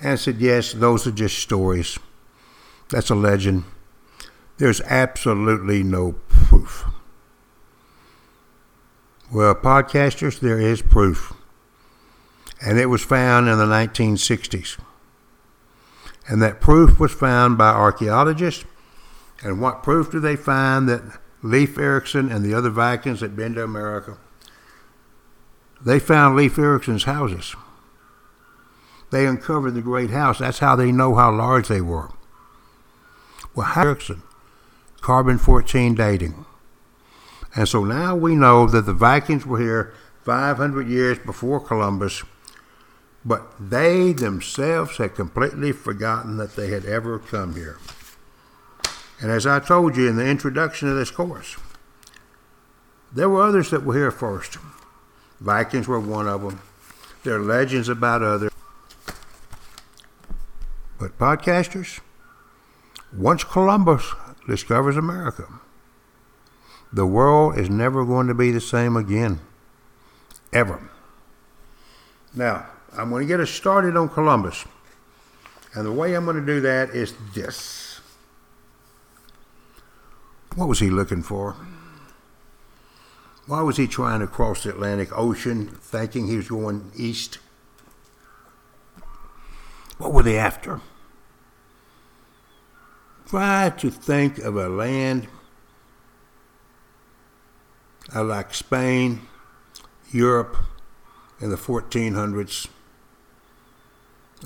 and 0.00 0.18
said, 0.18 0.40
Yes, 0.40 0.72
those 0.72 1.06
are 1.06 1.12
just 1.12 1.38
stories. 1.38 1.98
That's 2.90 3.10
a 3.10 3.14
legend. 3.14 3.64
There's 4.56 4.80
absolutely 4.82 5.82
no 5.82 6.12
proof. 6.28 6.86
Well, 9.30 9.54
podcasters, 9.54 10.40
there 10.40 10.58
is 10.58 10.80
proof. 10.80 11.34
And 12.64 12.78
it 12.78 12.86
was 12.86 13.04
found 13.04 13.48
in 13.48 13.58
the 13.58 13.66
1960s. 13.66 14.78
And 16.28 16.42
that 16.42 16.60
proof 16.60 17.00
was 17.00 17.12
found 17.12 17.56
by 17.58 17.70
archaeologists. 17.70 18.64
And 19.42 19.60
what 19.60 19.82
proof 19.82 20.10
do 20.10 20.20
they 20.20 20.36
find 20.36 20.88
that 20.88 21.18
Leif 21.42 21.78
Erikson 21.78 22.30
and 22.30 22.44
the 22.44 22.54
other 22.54 22.70
Vikings 22.70 23.20
had 23.20 23.34
been 23.34 23.54
to 23.54 23.64
America? 23.64 24.18
They 25.84 25.98
found 25.98 26.36
Leif 26.36 26.58
Erikson's 26.58 27.04
houses. 27.04 27.54
They 29.10 29.26
uncovered 29.26 29.74
the 29.74 29.80
great 29.80 30.10
house. 30.10 30.38
That's 30.38 30.58
how 30.58 30.76
they 30.76 30.92
know 30.92 31.14
how 31.14 31.32
large 31.32 31.68
they 31.68 31.80
were. 31.80 32.10
Well, 33.54 33.72
Erickson, 33.76 34.22
carbon 35.00 35.38
14 35.38 35.94
dating. 35.94 36.44
And 37.56 37.68
so 37.68 37.84
now 37.84 38.14
we 38.14 38.34
know 38.34 38.66
that 38.66 38.86
the 38.86 38.92
Vikings 38.92 39.46
were 39.46 39.60
here 39.60 39.94
500 40.24 40.86
years 40.88 41.18
before 41.18 41.58
Columbus, 41.60 42.22
but 43.28 43.52
they 43.60 44.14
themselves 44.14 44.96
had 44.96 45.14
completely 45.14 45.70
forgotten 45.70 46.38
that 46.38 46.56
they 46.56 46.68
had 46.68 46.86
ever 46.86 47.18
come 47.18 47.54
here. 47.54 47.76
And 49.20 49.30
as 49.30 49.46
I 49.46 49.60
told 49.60 49.98
you 49.98 50.08
in 50.08 50.16
the 50.16 50.26
introduction 50.26 50.88
of 50.88 50.96
this 50.96 51.10
course, 51.10 51.58
there 53.12 53.28
were 53.28 53.42
others 53.42 53.68
that 53.70 53.84
were 53.84 53.94
here 53.94 54.10
first. 54.10 54.56
Vikings 55.40 55.86
were 55.86 56.00
one 56.00 56.26
of 56.26 56.40
them. 56.40 56.62
There 57.22 57.36
are 57.36 57.42
legends 57.42 57.90
about 57.90 58.22
others. 58.22 58.50
But 60.98 61.18
podcasters, 61.18 62.00
once 63.14 63.44
Columbus 63.44 64.14
discovers 64.48 64.96
America, 64.96 65.44
the 66.90 67.06
world 67.06 67.58
is 67.58 67.68
never 67.68 68.06
going 68.06 68.26
to 68.28 68.34
be 68.34 68.52
the 68.52 68.60
same 68.60 68.96
again. 68.96 69.40
Ever. 70.50 70.90
Now, 72.34 72.68
I'm 72.96 73.10
going 73.10 73.22
to 73.22 73.28
get 73.28 73.40
us 73.40 73.50
started 73.50 73.96
on 73.96 74.08
Columbus. 74.08 74.64
And 75.74 75.86
the 75.86 75.92
way 75.92 76.14
I'm 76.14 76.24
going 76.24 76.36
to 76.36 76.46
do 76.46 76.60
that 76.62 76.90
is 76.90 77.14
this. 77.34 78.00
What 80.54 80.68
was 80.68 80.80
he 80.80 80.90
looking 80.90 81.22
for? 81.22 81.56
Why 83.46 83.62
was 83.62 83.76
he 83.76 83.86
trying 83.86 84.20
to 84.20 84.26
cross 84.26 84.64
the 84.64 84.70
Atlantic 84.70 85.16
Ocean 85.16 85.68
thinking 85.68 86.26
he 86.26 86.36
was 86.36 86.48
going 86.48 86.90
east? 86.96 87.38
What 89.98 90.12
were 90.12 90.22
they 90.22 90.38
after? 90.38 90.80
Try 93.26 93.70
to 93.70 93.90
think 93.90 94.38
of 94.38 94.56
a 94.56 94.68
land 94.68 95.28
like 98.14 98.54
Spain, 98.54 99.20
Europe 100.10 100.56
in 101.40 101.50
the 101.50 101.56
1400s. 101.56 102.68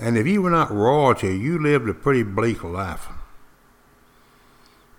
And 0.01 0.17
if 0.17 0.27
you 0.27 0.43
were 0.43 0.51
not 0.51 0.71
royalty, 0.71 1.37
you 1.37 1.59
lived 1.59 1.89
a 1.89 1.95
pretty 1.95 2.23
bleak 2.23 2.65
life. 2.65 3.09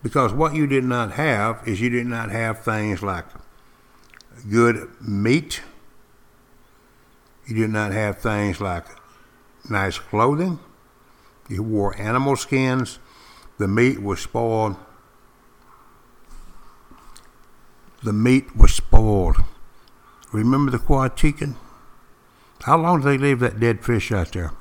Because 0.02 0.34
what 0.34 0.54
you 0.54 0.68
did 0.68 0.84
not 0.84 1.14
have 1.14 1.68
is 1.68 1.82
you 1.82 1.90
did 1.90 2.06
not 2.06 2.30
have 2.30 2.64
things 2.64 3.02
like 3.02 3.26
good 4.50 4.90
meat. 5.02 5.62
You 7.48 7.56
did 7.56 7.70
not 7.70 7.92
have 7.92 8.20
things 8.20 8.60
like 8.62 8.86
nice 9.70 9.98
clothing. 9.98 10.60
You 11.50 11.64
wore 11.64 12.00
animal 12.00 12.36
skins. 12.36 13.00
The 13.58 13.68
meat 13.68 14.02
was 14.02 14.20
spoiled 14.20 14.76
the 18.04 18.14
meat 18.14 18.56
was 18.56 18.76
spoiled. 18.76 19.38
Remember 20.34 20.72
the 20.72 20.78
Quatecan? 20.78 21.56
How 22.64 22.78
long 22.78 23.00
did 23.00 23.08
they 23.08 23.18
leave 23.18 23.40
that 23.40 23.60
dead 23.60 23.84
fish 23.84 24.12
out 24.12 24.34
there? 24.34 24.52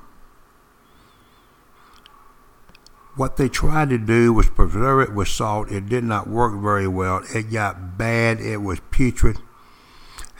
What 3.14 3.36
they 3.36 3.48
tried 3.48 3.90
to 3.90 3.98
do 3.98 4.32
was 4.32 4.48
preserve 4.48 5.08
it 5.08 5.14
with 5.14 5.28
salt. 5.28 5.70
It 5.70 5.88
did 5.88 6.04
not 6.04 6.28
work 6.28 6.58
very 6.60 6.88
well. 6.88 7.22
It 7.34 7.52
got 7.52 7.98
bad. 7.98 8.40
It 8.40 8.58
was 8.58 8.80
putrid. 8.90 9.38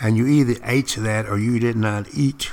And 0.00 0.16
you 0.16 0.26
either 0.26 0.60
ate 0.64 0.96
that 0.98 1.28
or 1.28 1.38
you 1.38 1.58
did 1.58 1.76
not 1.76 2.06
eat. 2.14 2.50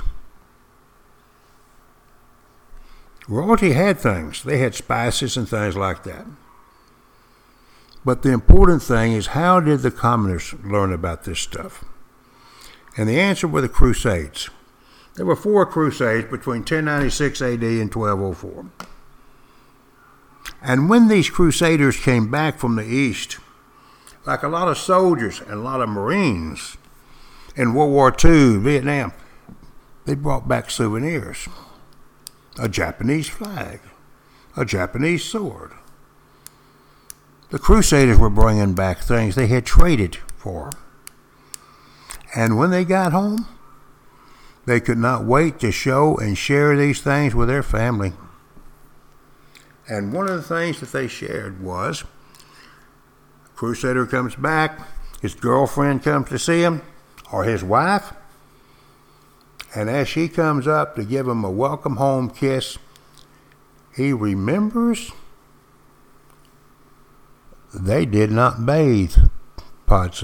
Royalty 3.30 3.74
had 3.74 4.00
things. 4.00 4.44
They 4.44 4.58
had 4.58 4.76
spices 4.76 5.38
and 5.38 5.48
things 5.48 5.78
like 5.78 6.04
that. 6.04 6.26
But 8.04 8.24
the 8.24 8.32
important 8.32 8.82
thing 8.82 9.14
is 9.14 9.28
how 9.28 9.60
did 9.60 9.82
the 9.82 9.92
commoners 9.92 10.54
learn 10.64 10.92
about 10.92 11.24
this 11.24 11.40
stuff? 11.40 11.86
And 12.98 13.08
the 13.08 13.20
answer 13.20 13.48
were 13.48 13.62
the 13.62 13.70
Crusades. 13.70 14.50
There 15.16 15.26
were 15.26 15.36
four 15.36 15.66
Crusades 15.66 16.30
between 16.30 16.62
1096 16.62 17.42
AD 17.42 17.64
and 17.64 17.94
1204. 17.94 18.66
And 20.62 20.90
when 20.90 21.08
these 21.08 21.30
Crusaders 21.30 21.98
came 21.98 22.30
back 22.30 22.60
from 22.60 22.76
the 22.76 22.86
East, 22.86 23.38
like 24.26 24.44
a 24.44 24.50
lot 24.50 24.68
of 24.68 24.78
soldiers 24.78 25.40
and 25.42 25.52
a 25.52 25.56
lot 25.56 25.82
of 25.82 25.90
Marines 25.90 26.78
in 27.56 27.74
World 27.74 27.92
War 27.92 28.16
II, 28.24 28.58
Vietnam, 28.58 29.14
they 30.06 30.16
brought 30.16 30.48
back 30.48 30.70
souvenirs 30.70 31.48
a 32.58 32.68
Japanese 32.68 33.30
flag, 33.30 33.80
a 34.58 34.66
Japanese 34.66 35.24
sword, 35.24 35.72
the 37.50 37.58
Crusaders 37.58 38.18
were 38.18 38.30
bringing 38.30 38.76
back 38.76 39.00
things 39.00 39.34
they 39.34 39.48
had 39.48 39.66
traded 39.66 40.18
for. 40.38 40.70
And 42.36 42.58
when 42.58 42.70
they 42.70 42.86
got 42.86 43.12
home, 43.12 43.48
they 44.66 44.80
could 44.80 45.00
not 45.00 45.26
wait 45.26 45.60
to 45.62 45.72
show 45.72 46.16
and 46.18 46.38
share 46.38 46.78
these 46.78 47.02
things 47.02 47.34
with 47.34 47.48
their 47.48 47.64
family. 47.64 48.14
And 49.90 50.14
one 50.14 50.30
of 50.30 50.36
the 50.36 50.44
things 50.44 50.80
that 50.80 50.92
they 50.92 51.08
shared 51.08 51.62
was 51.62 52.04
Crusader 53.56 54.06
comes 54.06 54.36
back, 54.36 54.80
his 55.22 55.36
girlfriend 55.36 56.04
comes 56.04 56.30
to 56.30 56.40
see 56.40 56.62
him, 56.62 56.82
or 57.32 57.44
his 57.44 57.64
wife, 57.64 58.14
and 59.76 59.90
as 59.90 60.08
she 60.08 60.28
comes 60.28 60.68
up 60.68 60.96
to 60.96 61.04
give 61.04 61.28
him 61.28 61.44
a 61.44 61.52
welcome 61.52 61.98
home 61.98 62.30
kiss, 62.30 62.78
he 63.96 64.14
remembers 64.14 65.12
they 67.74 68.06
did 68.06 68.32
not 68.32 68.66
bathe, 68.66 69.16
Pod. 69.86 70.16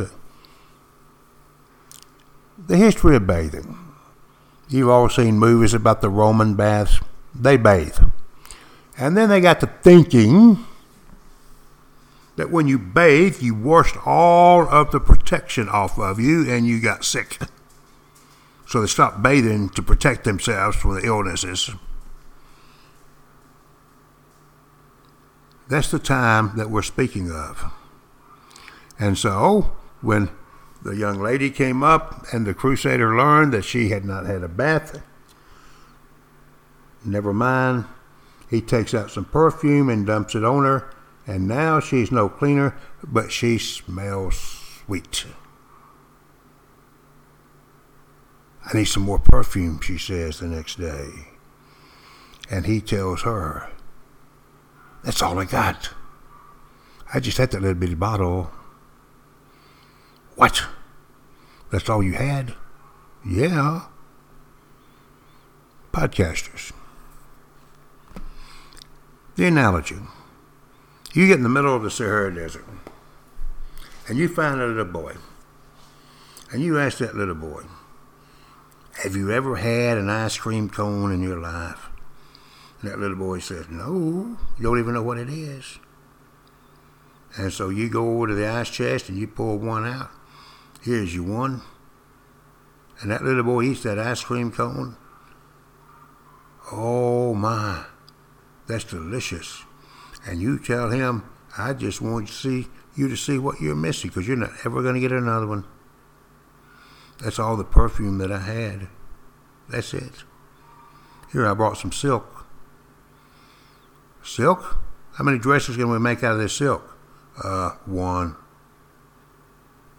The 2.57 2.77
history 2.77 3.15
of 3.15 3.27
bathing. 3.27 3.77
You've 4.67 4.89
all 4.89 5.09
seen 5.09 5.37
movies 5.37 5.73
about 5.73 6.01
the 6.01 6.09
Roman 6.09 6.55
baths. 6.55 6.99
They 7.35 7.57
bathe. 7.57 7.97
And 8.97 9.17
then 9.17 9.29
they 9.29 9.41
got 9.41 9.59
to 9.59 9.67
thinking 9.67 10.65
that 12.35 12.51
when 12.51 12.67
you 12.67 12.77
bathe, 12.77 13.41
you 13.41 13.53
washed 13.53 13.95
all 14.05 14.67
of 14.67 14.91
the 14.91 14.99
protection 14.99 15.69
off 15.69 15.97
of 15.97 16.19
you 16.19 16.49
and 16.49 16.65
you 16.65 16.81
got 16.81 17.03
sick. 17.03 17.39
So 18.67 18.81
they 18.81 18.87
stopped 18.87 19.21
bathing 19.21 19.69
to 19.69 19.81
protect 19.81 20.23
themselves 20.23 20.75
from 20.77 20.95
the 20.95 21.05
illnesses. 21.05 21.69
That's 25.67 25.89
the 25.91 25.99
time 25.99 26.51
that 26.57 26.69
we're 26.69 26.81
speaking 26.81 27.31
of. 27.31 27.71
And 28.99 29.17
so, 29.17 29.71
when 30.01 30.29
the 30.83 30.95
young 30.95 31.19
lady 31.19 31.49
came 31.49 31.83
up 31.83 32.25
and 32.31 32.45
the 32.45 32.53
crusader 32.53 33.15
learned 33.15 33.53
that 33.53 33.63
she 33.63 33.89
had 33.89 34.05
not 34.05 34.25
had 34.25 34.43
a 34.43 34.47
bath, 34.47 35.01
never 37.03 37.33
mind, 37.33 37.85
he 38.49 38.61
takes 38.61 38.93
out 38.93 39.11
some 39.11 39.25
perfume 39.25 39.89
and 39.89 40.05
dumps 40.05 40.35
it 40.35 40.43
on 40.43 40.63
her, 40.63 40.89
and 41.27 41.47
now 41.47 41.79
she's 41.79 42.11
no 42.11 42.29
cleaner, 42.29 42.77
but 43.03 43.31
she 43.31 43.57
smells 43.57 44.35
sweet. 44.85 45.25
I 48.65 48.77
need 48.77 48.85
some 48.85 49.03
more 49.03 49.19
perfume, 49.19 49.79
she 49.81 49.97
says 49.97 50.39
the 50.39 50.47
next 50.47 50.79
day. 50.79 51.09
And 52.49 52.65
he 52.65 52.81
tells 52.81 53.21
her, 53.21 53.69
That's 55.03 55.21
all 55.21 55.39
I 55.39 55.45
got. 55.45 55.91
I 57.13 57.19
just 57.19 57.37
had 57.37 57.51
that 57.51 57.61
little 57.61 57.75
bitty 57.75 57.95
bottle. 57.95 58.51
What? 60.35 60.63
That's 61.71 61.89
all 61.89 62.03
you 62.03 62.13
had? 62.13 62.55
Yeah. 63.25 63.85
Podcasters. 65.91 66.71
The 69.35 69.47
analogy. 69.47 69.97
You 71.13 71.27
get 71.27 71.37
in 71.37 71.43
the 71.43 71.49
middle 71.49 71.75
of 71.75 71.83
the 71.83 71.91
Sahara 71.91 72.33
Desert 72.33 72.65
and 74.07 74.17
you 74.17 74.29
find 74.29 74.61
a 74.61 74.67
little 74.67 74.85
boy 74.85 75.15
and 76.51 76.63
you 76.63 76.79
ask 76.79 76.99
that 76.99 77.15
little 77.15 77.35
boy, 77.35 77.63
have 79.03 79.15
you 79.15 79.31
ever 79.31 79.57
had 79.57 79.97
an 79.97 80.09
ice 80.09 80.37
cream 80.37 80.69
cone 80.69 81.11
in 81.11 81.21
your 81.21 81.37
life? 81.37 81.89
And 82.81 82.89
that 82.89 82.99
little 82.99 83.17
boy 83.17 83.39
says, 83.39 83.67
No, 83.69 84.37
you 84.57 84.63
don't 84.63 84.79
even 84.79 84.93
know 84.93 85.03
what 85.03 85.17
it 85.17 85.29
is. 85.29 85.79
And 87.37 87.51
so 87.51 87.69
you 87.69 87.89
go 87.89 88.15
over 88.15 88.27
to 88.27 88.35
the 88.35 88.47
ice 88.47 88.69
chest 88.69 89.09
and 89.09 89.17
you 89.17 89.27
pull 89.27 89.57
one 89.57 89.85
out. 89.85 90.11
Here's 90.81 91.13
your 91.13 91.25
one. 91.25 91.61
And 93.01 93.11
that 93.11 93.23
little 93.23 93.43
boy 93.43 93.63
eats 93.63 93.83
that 93.83 93.99
ice 93.99 94.23
cream 94.23 94.51
cone. 94.51 94.95
Oh 96.71 97.33
my, 97.33 97.85
that's 98.67 98.83
delicious. 98.83 99.63
And 100.25 100.41
you 100.41 100.59
tell 100.59 100.89
him, 100.89 101.23
I 101.57 101.73
just 101.73 102.01
want 102.01 102.27
to 102.27 102.33
see 102.33 102.67
you 102.95 103.07
to 103.09 103.17
see 103.17 103.37
what 103.37 103.61
you're 103.61 103.75
missing 103.75 104.09
because 104.09 104.27
you're 104.27 104.37
not 104.37 104.51
ever 104.65 104.81
going 104.81 104.95
to 104.95 105.01
get 105.01 105.11
another 105.11 105.47
one. 105.47 105.65
That's 107.19 107.39
all 107.39 107.55
the 107.55 107.63
perfume 107.63 108.17
that 108.17 108.31
I 108.31 108.39
had. 108.39 108.87
That's 109.69 109.93
it. 109.93 110.23
Here, 111.31 111.47
I 111.47 111.53
brought 111.53 111.77
some 111.77 111.91
silk. 111.91 112.45
Silk? 114.23 114.79
How 115.13 115.23
many 115.23 115.37
dresses 115.37 115.77
can 115.77 115.89
we 115.89 115.99
make 115.99 116.23
out 116.23 116.33
of 116.33 116.39
this 116.39 116.53
silk? 116.53 116.97
Uh, 117.43 117.71
one. 117.85 118.35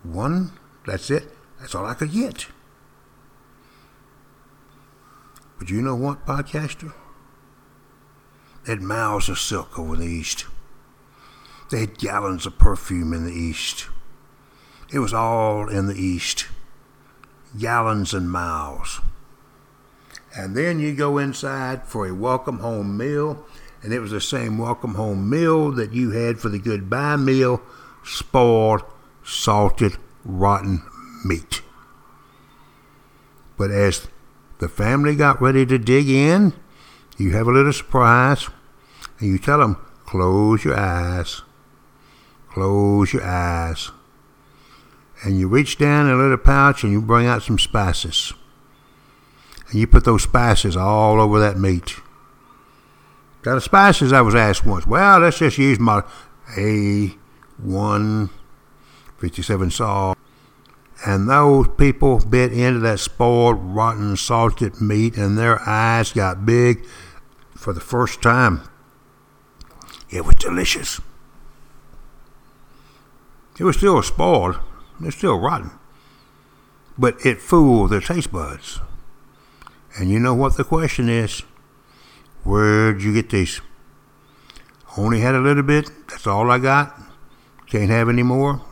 One? 0.02 0.52
That's 0.86 1.10
it? 1.10 1.24
That's 1.60 1.74
all 1.74 1.86
I 1.86 1.94
could 1.94 2.12
get. 2.12 2.46
But 5.58 5.70
you 5.70 5.80
know 5.80 5.96
what, 5.96 6.26
podcaster? 6.26 6.92
They 8.66 8.72
had 8.72 8.82
miles 8.82 9.28
of 9.28 9.38
silk 9.38 9.78
over 9.78 9.94
the 9.94 10.06
east. 10.06 10.46
They 11.70 11.80
had 11.80 11.98
gallons 11.98 12.46
of 12.46 12.58
perfume 12.58 13.12
in 13.12 13.24
the 13.24 13.32
east. 13.32 13.88
It 14.92 14.98
was 14.98 15.14
all 15.14 15.68
in 15.68 15.86
the 15.86 15.94
east 15.94 16.46
gallons 17.58 18.12
and 18.12 18.30
miles. 18.30 19.00
And 20.36 20.56
then 20.56 20.80
you 20.80 20.94
go 20.94 21.16
inside 21.18 21.86
for 21.86 22.06
a 22.06 22.14
welcome 22.14 22.58
home 22.58 22.96
meal, 22.96 23.46
and 23.82 23.92
it 23.92 24.00
was 24.00 24.10
the 24.10 24.20
same 24.20 24.58
welcome 24.58 24.94
home 24.94 25.30
meal 25.30 25.70
that 25.72 25.92
you 25.92 26.10
had 26.10 26.38
for 26.38 26.48
the 26.48 26.58
goodbye 26.58 27.16
meal 27.16 27.62
spoiled, 28.04 28.82
salted, 29.24 29.96
rotten 30.24 30.82
meat. 31.24 31.62
But 33.56 33.70
as 33.70 34.08
the 34.58 34.68
family 34.68 35.16
got 35.16 35.40
ready 35.40 35.64
to 35.66 35.78
dig 35.78 36.08
in, 36.08 36.52
you 37.16 37.30
have 37.30 37.46
a 37.46 37.52
little 37.52 37.72
surprise, 37.72 38.48
and 39.18 39.28
you 39.30 39.38
tell 39.38 39.58
them, 39.58 39.76
close 40.04 40.64
your 40.64 40.78
eyes, 40.78 41.42
close 42.48 43.12
your 43.12 43.24
eyes 43.24 43.90
and 45.22 45.38
you 45.38 45.48
reach 45.48 45.78
down 45.78 46.06
in 46.06 46.12
a 46.12 46.16
little 46.16 46.36
pouch 46.36 46.84
and 46.84 46.92
you 46.92 47.00
bring 47.00 47.26
out 47.26 47.42
some 47.42 47.58
spices. 47.58 48.32
And 49.68 49.80
you 49.80 49.86
put 49.86 50.04
those 50.04 50.22
spices 50.22 50.76
all 50.76 51.20
over 51.20 51.40
that 51.40 51.58
meat. 51.58 51.96
Got 53.42 53.56
the 53.56 53.60
spices 53.60 54.12
I 54.12 54.20
was 54.20 54.34
asked 54.34 54.66
once. 54.66 54.86
Well, 54.86 55.20
let's 55.20 55.38
just 55.38 55.58
use 55.58 55.78
my 55.78 56.02
A1 56.56 58.30
57 59.18 59.70
salt. 59.70 60.18
And 61.04 61.28
those 61.28 61.68
people 61.76 62.20
bit 62.20 62.52
into 62.52 62.80
that 62.80 63.00
spoiled, 63.00 63.58
rotten, 63.60 64.16
salted 64.16 64.80
meat, 64.80 65.16
and 65.16 65.36
their 65.36 65.60
eyes 65.68 66.12
got 66.12 66.46
big 66.46 66.86
for 67.54 67.72
the 67.72 67.80
first 67.80 68.22
time. 68.22 68.62
It 70.16 70.24
was 70.24 70.36
delicious. 70.36 70.98
It 73.58 73.64
was 73.64 73.76
still 73.76 74.02
spoiled, 74.02 74.58
they're 74.98 75.10
still 75.10 75.38
rotten. 75.38 75.72
But 76.96 77.24
it 77.26 77.42
fooled 77.42 77.90
their 77.90 78.00
taste 78.00 78.32
buds. 78.32 78.80
And 79.98 80.10
you 80.10 80.18
know 80.18 80.34
what 80.34 80.56
the 80.56 80.64
question 80.64 81.10
is? 81.10 81.42
Where'd 82.44 83.02
you 83.02 83.12
get 83.12 83.28
these? 83.28 83.60
Only 84.96 85.20
had 85.20 85.34
a 85.34 85.40
little 85.40 85.62
bit. 85.62 85.90
That's 86.08 86.26
all 86.26 86.50
I 86.50 86.58
got. 86.58 86.98
Can't 87.66 87.90
have 87.90 88.08
any 88.08 88.22
more. 88.22 88.62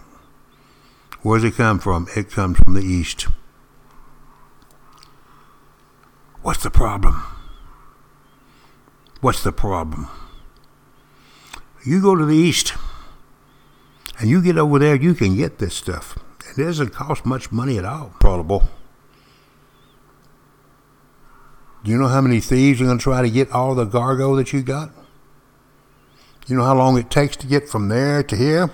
Where's 1.20 1.44
it 1.44 1.57
come 1.57 1.78
from? 1.78 2.09
It 2.16 2.30
comes 2.30 2.57
from 2.59 2.72
the 2.72 2.83
east. 2.83 3.26
What's 6.40 6.62
the 6.62 6.70
problem? 6.70 7.22
What's 9.20 9.42
the 9.42 9.52
problem? 9.52 10.09
You 11.85 12.01
go 12.01 12.16
to 12.16 12.25
the 12.25 12.37
east 12.37 12.75
and 14.18 14.31
you 14.31 14.42
get 14.42 14.57
over 14.57 14.79
there, 14.79 14.97
you 14.97 15.14
can 15.14 15.37
get 15.37 15.59
this 15.59 15.75
stuff. 15.75 16.18
It 16.51 16.62
doesn't 16.62 16.90
cost 16.90 17.27
much 17.27 17.53
money 17.53 17.79
at 17.79 17.85
all. 17.85 18.14
Probable. 18.20 18.68
Do 21.85 21.90
you 21.90 21.99
know 21.99 22.09
how 22.09 22.23
many 22.23 22.40
thieves 22.40 22.81
are 22.81 22.85
going 22.85 22.99
to 22.99 23.03
try 23.03 23.20
to 23.20 23.29
get 23.29 23.51
all 23.53 23.75
the 23.75 23.87
cargo 23.87 24.35
that 24.37 24.53
you 24.53 24.62
got? 24.62 24.90
You 26.47 26.57
know 26.57 26.64
how 26.64 26.75
long 26.75 26.97
it 26.97 27.11
takes 27.11 27.37
to 27.38 27.47
get 27.47 27.68
from 27.68 27.88
there 27.88 28.23
to 28.23 28.37
here? 28.37 28.70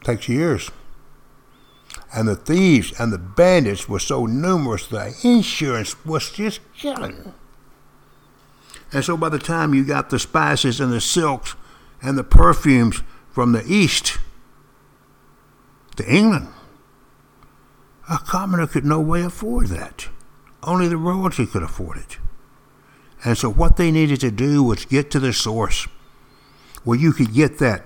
It 0.00 0.04
takes 0.04 0.28
years. 0.28 0.70
And 2.12 2.26
the 2.26 2.34
thieves 2.34 2.92
and 2.98 3.12
the 3.12 3.18
bandits 3.18 3.88
were 3.88 4.00
so 4.00 4.26
numerous, 4.26 4.88
the 4.88 5.16
insurance 5.22 6.04
was 6.04 6.30
just 6.30 6.60
killing. 6.74 7.34
And 8.92 9.04
so 9.04 9.16
by 9.16 9.28
the 9.28 9.38
time 9.38 9.74
you 9.74 9.84
got 9.84 10.10
the 10.10 10.18
spices 10.18 10.80
and 10.80 10.92
the 10.92 11.00
silks 11.00 11.56
and 12.02 12.16
the 12.16 12.24
perfumes 12.24 13.02
from 13.30 13.52
the 13.52 13.64
East 13.66 14.18
to 15.96 16.08
England. 16.10 16.48
A 18.08 18.18
commoner 18.18 18.66
could 18.66 18.84
no 18.84 19.00
way 19.00 19.22
afford 19.22 19.68
that. 19.68 20.08
Only 20.62 20.88
the 20.88 20.96
royalty 20.96 21.46
could 21.46 21.62
afford 21.62 21.98
it. 21.98 22.18
And 23.24 23.36
so 23.36 23.50
what 23.50 23.76
they 23.76 23.90
needed 23.90 24.20
to 24.20 24.30
do 24.30 24.62
was 24.62 24.84
get 24.84 25.10
to 25.10 25.20
the 25.20 25.32
source 25.32 25.88
where 26.84 26.98
you 26.98 27.12
could 27.12 27.34
get 27.34 27.58
that 27.58 27.84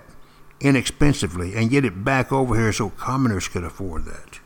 inexpensively 0.60 1.54
and 1.54 1.70
get 1.70 1.84
it 1.84 2.04
back 2.04 2.30
over 2.30 2.54
here 2.54 2.72
so 2.72 2.90
commoners 2.90 3.48
could 3.48 3.64
afford 3.64 4.04
that. 4.04 4.40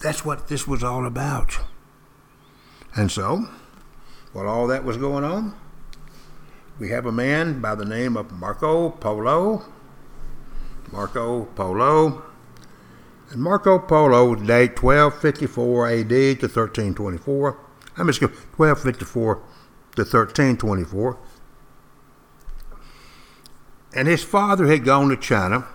That's 0.00 0.24
what 0.24 0.48
this 0.48 0.66
was 0.66 0.84
all 0.84 1.06
about. 1.06 1.58
And 2.94 3.10
so, 3.10 3.48
while 4.32 4.48
all 4.48 4.66
that 4.68 4.84
was 4.84 4.96
going 4.96 5.24
on, 5.24 5.54
we 6.78 6.88
have 6.88 7.06
a 7.06 7.12
man 7.12 7.60
by 7.60 7.74
the 7.74 7.84
name 7.84 8.16
of 8.16 8.32
Marco 8.32 8.90
Polo. 8.90 9.64
Marco 10.90 11.44
Polo. 11.54 12.22
And 13.30 13.40
Marco 13.40 13.78
Polo 13.78 14.34
date 14.34 14.82
1254 14.82 15.88
AD 15.88 16.08
to 16.08 16.46
1324. 16.48 17.58
I'm 17.96 18.06
just 18.06 18.20
going 18.20 18.32
1254 18.32 19.34
to 19.34 20.02
1324. 20.02 21.18
And 23.94 24.08
his 24.08 24.24
father 24.24 24.66
had 24.66 24.84
gone 24.84 25.10
to 25.10 25.16
China 25.16 25.66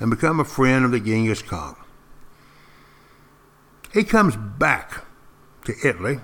and 0.00 0.10
become 0.10 0.40
a 0.40 0.44
friend 0.44 0.84
of 0.84 0.90
the 0.90 1.00
Genghis 1.00 1.42
Khan. 1.42 1.76
He 3.92 4.04
comes 4.04 4.36
back 4.36 5.04
to 5.64 5.74
Italy 5.84 6.20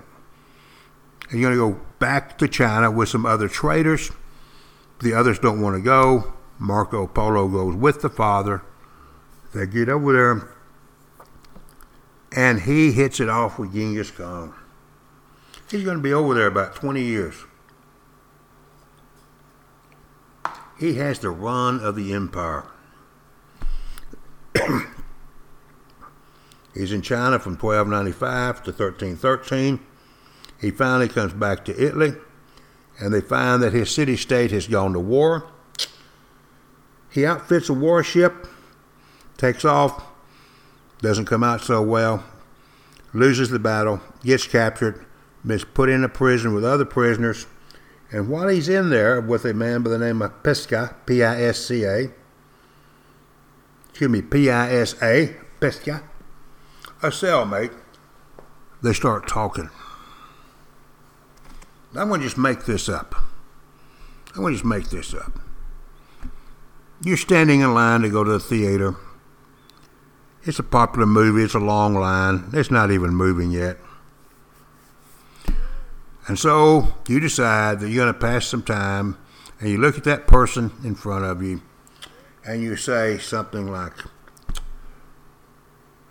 and 1.35 1.43
you're 1.43 1.55
going 1.55 1.75
to 1.75 1.79
go 1.79 1.87
back 1.99 2.39
to 2.39 2.47
China 2.47 2.91
with 2.91 3.09
some 3.09 3.27
other 3.27 3.49
traders 3.49 4.13
the 5.01 5.13
others 5.13 5.39
don't 5.39 5.61
want 5.61 5.77
to 5.77 5.83
go. 5.83 6.33
Marco 6.59 7.07
Polo 7.07 7.47
goes 7.49 7.75
with 7.77 8.01
the 8.01 8.09
father. 8.09 8.63
They 9.53 9.67
get 9.67 9.89
over 9.89 10.13
there, 10.13 10.49
and 12.35 12.63
he 12.63 12.93
hits 12.93 13.21
it 13.21 13.29
off 13.29 13.59
with 13.59 13.75
Genghis 13.75 14.11
Khan. 14.11 14.55
He's 15.71 15.85
going 15.85 15.99
to 15.99 16.03
be 16.03 16.13
over 16.13 16.35
there 16.35 16.47
about 16.47 16.75
20 16.75 17.03
years. 17.03 17.35
He 20.79 20.95
has 20.95 21.21
the 21.21 21.31
run 21.31 21.81
of 21.81 21.95
the 21.97 22.13
empire. 22.13 22.65
He's 26.75 26.91
in 26.93 27.03
China 27.03 27.39
from 27.39 27.57
1295 27.57 28.65
to 28.65 28.71
1313. 28.71 29.81
He 30.65 30.71
finally 30.71 31.09
comes 31.09 31.35
back 31.35 31.67
to 31.67 31.79
Italy, 31.79 32.15
and 32.99 33.13
they 33.13 33.21
find 33.21 33.63
that 33.63 33.75
his 33.75 33.95
city 33.95 34.17
state 34.17 34.51
has 34.51 34.67
gone 34.67 34.95
to 34.95 34.99
war. 34.99 35.47
He 37.11 37.27
outfits 37.27 37.69
a 37.69 37.75
warship, 37.75 38.47
takes 39.37 39.67
off, 39.67 40.03
doesn't 41.03 41.27
come 41.27 41.45
out 41.45 41.61
so 41.61 41.83
well, 41.83 42.25
loses 43.13 43.51
the 43.51 43.59
battle, 43.59 44.01
gets 44.23 44.47
captured, 44.47 45.05
is 45.47 45.65
put 45.65 45.91
in 45.91 46.03
a 46.03 46.09
prison 46.09 46.55
with 46.55 46.65
other 46.65 46.87
prisoners, 46.87 47.47
and 48.11 48.31
while 48.31 48.49
he's 48.49 48.71
in 48.71 48.89
there 48.89 49.21
with 49.21 49.45
a 49.45 49.53
man 49.53 49.83
by 49.83 49.91
the 49.91 49.99
name 49.99 50.23
of 50.23 50.43
Pisca, 50.43 50.95
P 51.05 51.23
I 51.23 51.43
S 51.43 51.67
C 51.67 51.85
A, 51.85 52.11
excuse 53.91 54.11
me, 54.11 54.23
P 54.23 54.51
I 54.51 54.73
S 54.73 54.95
A, 55.03 55.37
Pisca, 55.61 56.03
a 57.03 57.09
cellmate, 57.09 57.75
they 58.81 58.95
start 58.95 59.29
talking. 59.29 59.69
I'm 61.97 62.09
going 62.09 62.21
to 62.21 62.27
just 62.27 62.39
make 62.39 62.65
this 62.65 62.89
up. 62.89 63.15
I'm 64.35 64.43
going 64.43 64.53
to 64.53 64.59
just 64.59 64.65
make 64.65 64.91
this 64.91 65.15
up. 65.15 65.39
You're 67.03 67.17
standing 67.17 67.61
in 67.61 67.73
line 67.75 68.01
to 68.03 68.09
go 68.09 68.25
to 68.25 68.33
the 68.33 68.41
theater. 68.41 68.97
It's 70.43 70.59
a 70.59 70.65
popular 70.65 71.07
movie. 71.07 71.43
It's 71.43 71.55
a 71.55 71.59
long 71.59 71.95
line. 71.95 72.51
It's 72.53 72.71
not 72.71 72.91
even 72.91 73.15
moving 73.15 73.51
yet. 73.51 73.79
And 76.27 76.39
so 76.39 76.95
you 77.07 77.21
decide 77.21 77.81
that 77.81 77.89
you're 77.91 78.05
going 78.05 78.15
to 78.15 78.19
pass 78.19 78.47
some 78.47 78.63
time 78.63 79.19
and 79.61 79.71
you 79.71 79.79
look 79.79 79.97
at 79.97 80.05
that 80.05 80.27
person 80.27 80.73
in 80.83 80.95
front 80.95 81.25
of 81.25 81.43
you 81.43 81.63
and 82.45 82.63
you 82.63 82.77
say 82.77 83.19
something 83.19 83.71
like, 83.71 83.97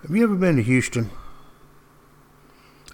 Have 0.02 0.10
you 0.10 0.24
ever 0.24 0.36
been 0.36 0.56
to 0.56 0.62
Houston? 0.62 1.10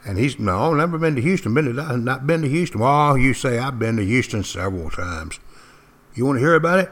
And 0.04 0.18
he's, 0.18 0.38
No, 0.38 0.74
never 0.74 0.98
been 0.98 1.16
to 1.16 1.22
Houston. 1.22 1.54
Been 1.54 1.74
to, 1.76 1.96
not 1.96 2.26
been 2.26 2.42
to 2.42 2.48
Houston. 2.48 2.80
Well, 2.80 3.18
you 3.18 3.34
say, 3.34 3.58
I've 3.58 3.78
been 3.78 3.96
to 3.96 4.04
Houston 4.04 4.44
several 4.44 4.90
times. 4.90 5.38
You 6.14 6.26
want 6.26 6.36
to 6.36 6.40
hear 6.40 6.54
about 6.54 6.80
it? 6.80 6.90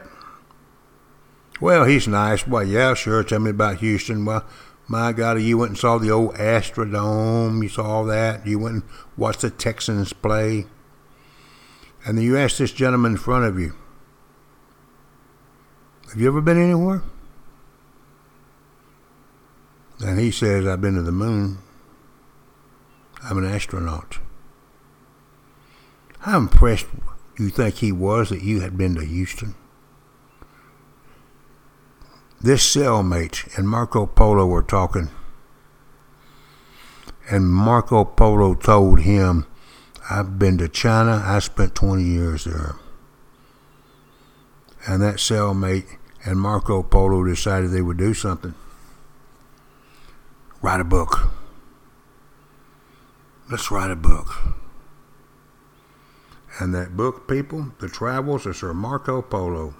Well, 1.59 1.85
he's 1.85 2.07
nice. 2.07 2.47
Well, 2.47 2.63
yeah, 2.63 2.93
sure. 2.93 3.23
Tell 3.23 3.39
me 3.39 3.49
about 3.49 3.77
Houston. 3.77 4.25
Well, 4.25 4.45
my 4.87 5.11
God, 5.11 5.41
you 5.41 5.57
went 5.57 5.71
and 5.71 5.77
saw 5.77 5.97
the 5.97 6.11
old 6.11 6.35
Astrodome. 6.35 7.61
You 7.61 7.69
saw 7.69 8.03
that. 8.03 8.47
You 8.47 8.59
went 8.59 8.75
and 8.75 8.83
watched 9.17 9.41
the 9.41 9.49
Texans 9.49 10.13
play. 10.13 10.65
And 12.05 12.17
then 12.17 12.25
you 12.25 12.37
ask 12.37 12.57
this 12.57 12.71
gentleman 12.71 13.13
in 13.13 13.17
front 13.17 13.45
of 13.45 13.59
you, 13.59 13.75
Have 16.09 16.19
you 16.19 16.27
ever 16.27 16.41
been 16.41 16.61
anywhere? 16.61 17.03
And 19.99 20.17
he 20.19 20.31
says, 20.31 20.65
I've 20.65 20.81
been 20.81 20.95
to 20.95 21.01
the 21.01 21.11
moon. 21.11 21.57
I'm 23.23 23.37
an 23.37 23.45
astronaut. 23.45 24.19
How 26.19 26.37
impressed 26.37 26.87
do 27.35 27.43
you 27.43 27.49
think 27.49 27.75
he 27.75 27.91
was 27.91 28.29
that 28.29 28.43
you 28.43 28.61
had 28.61 28.77
been 28.77 28.95
to 28.95 29.05
Houston? 29.05 29.55
This 32.41 32.63
cellmate 32.63 33.57
and 33.57 33.67
Marco 33.67 34.05
Polo 34.05 34.45
were 34.45 34.63
talking, 34.63 35.09
and 37.29 37.51
Marco 37.51 38.05
Polo 38.05 38.55
told 38.55 39.01
him, 39.01 39.45
I've 40.09 40.39
been 40.39 40.57
to 40.57 40.67
China, 40.67 41.21
I 41.25 41.39
spent 41.39 41.75
20 41.75 42.03
years 42.03 42.45
there. 42.45 42.75
And 44.87 45.01
that 45.01 45.15
cellmate 45.15 45.97
and 46.25 46.39
Marco 46.39 46.81
Polo 46.81 47.23
decided 47.23 47.71
they 47.71 47.81
would 47.81 47.97
do 47.97 48.13
something. 48.13 48.55
Write 50.61 50.81
a 50.81 50.85
book. 50.85 51.31
Let's 53.49 53.71
write 53.71 53.91
a 53.91 53.95
book. 53.95 54.35
And 56.59 56.73
that 56.75 56.95
book, 56.95 57.27
people, 57.27 57.71
The 57.79 57.89
Travels 57.89 58.45
of 58.45 58.55
Sir 58.55 58.73
Marco 58.73 59.21
Polo 59.21 59.73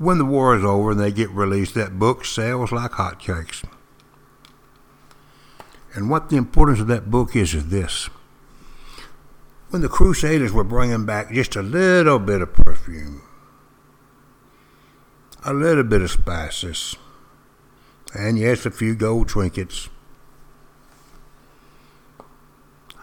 when 0.00 0.16
the 0.16 0.24
war 0.24 0.56
is 0.56 0.64
over 0.64 0.92
and 0.92 0.98
they 0.98 1.12
get 1.12 1.28
released, 1.28 1.74
that 1.74 1.98
book 1.98 2.24
sells 2.24 2.72
like 2.72 2.92
hotcakes. 2.92 3.62
And 5.94 6.08
what 6.08 6.30
the 6.30 6.38
importance 6.38 6.80
of 6.80 6.86
that 6.86 7.10
book 7.10 7.36
is 7.36 7.52
is 7.52 7.68
this. 7.68 8.08
When 9.68 9.82
the 9.82 9.90
Crusaders 9.90 10.52
were 10.52 10.64
bringing 10.64 11.04
back 11.04 11.30
just 11.30 11.54
a 11.54 11.60
little 11.60 12.18
bit 12.18 12.40
of 12.40 12.54
perfume, 12.54 13.20
a 15.44 15.52
little 15.52 15.84
bit 15.84 16.00
of 16.00 16.10
spices, 16.10 16.96
and 18.14 18.38
yes, 18.38 18.64
a 18.64 18.70
few 18.70 18.94
gold 18.94 19.28
trinkets, 19.28 19.90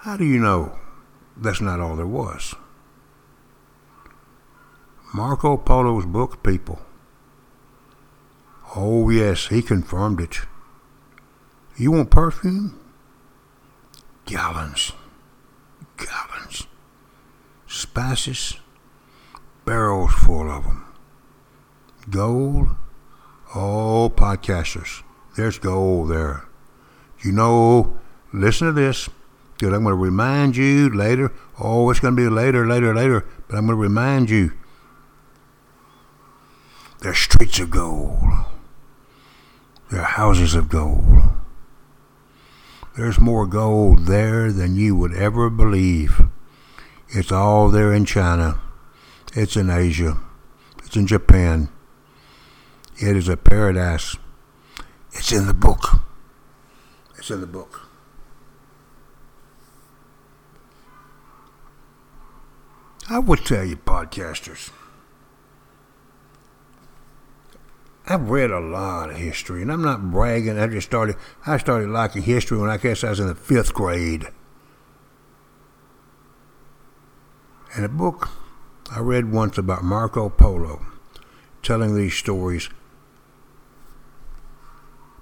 how 0.08 0.16
do 0.16 0.24
you 0.24 0.40
know 0.40 0.72
that's 1.36 1.60
not 1.60 1.82
all 1.82 1.98
there 1.98 2.08
was? 2.08 2.56
Marco 5.14 5.58
Polo's 5.58 6.06
book, 6.06 6.42
people, 6.44 6.80
Oh, 8.74 9.10
yes, 9.10 9.48
he 9.48 9.62
confirmed 9.62 10.22
it. 10.22 10.40
You 11.76 11.92
want 11.92 12.10
perfume? 12.10 12.80
Gallons. 14.26 14.94
Gallons. 15.98 16.68
Spices. 17.68 18.56
Barrels 19.66 20.14
full 20.14 20.50
of 20.50 20.64
them. 20.64 20.86
Gold. 22.10 22.70
Oh, 23.54 24.10
podcasters. 24.16 25.04
There's 25.36 25.60
gold 25.60 26.10
there. 26.12 26.46
You 27.26 27.34
know, 27.34 28.00
listen 28.32 28.68
to 28.68 28.74
this. 28.74 29.10
Because 29.58 29.74
I'm 29.74 29.84
going 29.84 29.96
to 29.96 30.02
remind 30.02 30.56
you 30.56 30.90
later. 30.90 31.34
Oh, 31.60 31.90
it's 31.90 32.00
going 32.00 32.16
to 32.16 32.22
be 32.22 32.30
later, 32.30 32.68
later, 32.68 32.94
later. 32.94 33.26
But 33.48 33.58
I'm 33.58 33.66
going 33.66 33.76
to 33.78 33.82
remind 33.82 34.30
you. 34.30 34.54
There's 37.02 37.18
streets 37.18 37.60
of 37.60 37.72
gold. 37.72 38.20
They're 39.90 40.04
houses 40.04 40.54
of 40.54 40.70
gold. 40.70 41.06
There's 42.96 43.20
more 43.20 43.48
gold 43.48 44.06
there 44.06 44.52
than 44.52 44.76
you 44.76 44.96
would 44.96 45.14
ever 45.14 45.50
believe. 45.50 46.22
It's 47.10 47.32
all 47.32 47.70
there 47.70 47.94
in 47.94 48.06
China. 48.06 48.60
It's 49.34 49.56
in 49.56 49.70
Asia. 49.70 50.18
It's 50.84 50.96
in 50.96 51.08
Japan. 51.08 51.70
It 53.00 53.16
is 53.16 53.28
a 53.28 53.38
paradise. 53.38 54.18
It's 55.14 55.32
in 55.32 55.48
the 55.48 55.54
book. 55.54 56.02
It's 57.18 57.32
in 57.32 57.42
the 57.42 57.48
book. 57.48 57.87
I 63.10 63.20
would 63.20 63.46
tell 63.46 63.64
you, 63.64 63.78
podcasters. 63.78 64.72
I've 68.06 68.30
read 68.30 68.52
a 68.52 68.60
lot 68.60 69.10
of 69.10 69.18
history, 69.18 69.62
and 69.62 69.72
I'm 69.72 69.82
not 69.82 70.12
bragging. 70.12 70.60
I 70.60 70.68
just 70.68 70.88
started. 70.88 71.16
I 71.46 71.58
started 71.58 71.90
liking 71.90 72.24
history 72.24 72.58
when 72.58 72.70
I 72.70 72.78
guess 72.78 73.04
I 73.04 73.10
was 73.10 73.20
in 73.20 73.28
the 73.28 73.36
fifth 73.36 73.74
grade. 73.74 74.28
And 77.76 77.86
a 77.86 77.90
book 77.90 78.30
I 78.92 79.00
read 79.00 79.32
once 79.32 79.58
about 79.58 79.84
Marco 79.84 80.30
Polo, 80.30 80.86
telling 81.64 81.96
these 81.96 82.14
stories. 82.14 82.70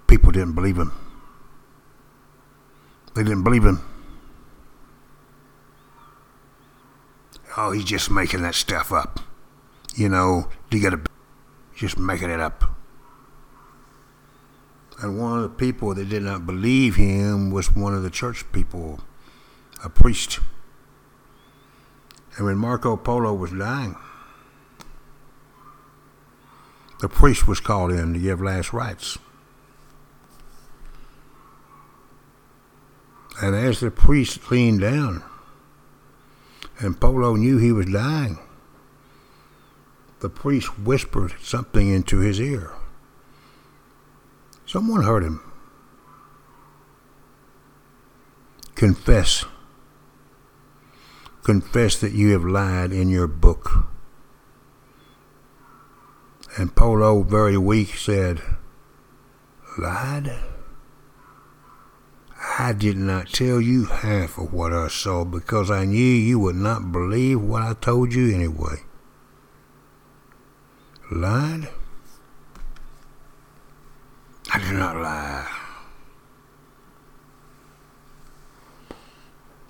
People 0.08 0.32
didn't 0.32 0.54
believe 0.54 0.78
him. 0.78 0.92
They 3.16 3.24
didn't 3.24 3.44
believe 3.44 3.64
him. 3.64 3.95
Oh, 7.58 7.72
he's 7.72 7.86
just 7.86 8.12
making 8.12 8.42
that 8.42 8.56
stuff 8.56 8.92
up. 8.92 9.22
You 9.96 10.10
know, 10.10 10.50
you 10.72 10.82
got 10.82 10.90
to 10.90 11.02
just 11.76 11.98
making 11.98 12.30
it 12.30 12.40
up. 12.40 12.64
And 15.02 15.20
one 15.20 15.38
of 15.38 15.44
the 15.44 15.50
people 15.50 15.94
that 15.94 16.10
did 16.10 16.24
not 16.24 16.46
believe 16.46 16.96
him 16.96 17.52
was 17.52 17.76
one 17.76 17.94
of 17.94 18.04
the 18.04 18.10
church 18.10 18.50
people, 18.52 19.02
a 19.84 19.90
priest. 19.90 20.40
And 22.38 22.46
when 22.46 22.58
Marco 22.58 22.96
Polo 22.98 23.34
was 23.34 23.52
dying, 23.52 23.96
the 27.00 27.10
priest 27.10 27.48
was 27.48 27.60
called 27.60 27.92
in 27.92 28.14
to 28.14 28.20
give 28.20 28.42
last 28.42 28.74
rites. 28.74 29.18
And 33.42 33.56
as 33.56 33.82
the 33.82 33.92
priest 33.92 34.50
leaned 34.50 34.82
down, 34.82 35.24
and 36.80 37.00
Polo 37.00 37.36
knew 37.36 37.58
he 37.58 37.72
was 37.72 37.86
dying, 37.88 38.40
the 40.20 40.30
priest 40.30 40.78
whispered 40.80 41.36
something 41.42 41.90
into 41.90 42.20
his 42.20 42.40
ear. 42.40 42.74
Someone 44.66 45.04
heard 45.04 45.24
him. 45.24 45.42
Confess 48.76 49.46
confess 51.46 52.00
that 52.00 52.12
you 52.12 52.32
have 52.32 52.44
lied 52.44 52.92
in 52.92 53.08
your 53.08 53.28
book. 53.28 53.86
And 56.58 56.76
Polo, 56.76 57.22
very 57.22 57.56
weak, 57.56 57.90
said, 57.90 58.42
Lied? 59.78 60.55
I 62.58 62.72
did 62.72 62.96
not 62.96 63.34
tell 63.34 63.60
you 63.60 63.84
half 63.84 64.38
of 64.38 64.54
what 64.54 64.72
I 64.72 64.88
saw 64.88 65.26
because 65.26 65.70
I 65.70 65.84
knew 65.84 65.98
you 65.98 66.40
would 66.40 66.56
not 66.56 66.90
believe 66.90 67.42
what 67.42 67.62
I 67.62 67.74
told 67.74 68.14
you 68.14 68.34
anyway. 68.34 68.78
Lied? 71.12 71.68
I 74.54 74.60
did 74.60 74.72
not 74.72 74.96
lie. 74.96 75.52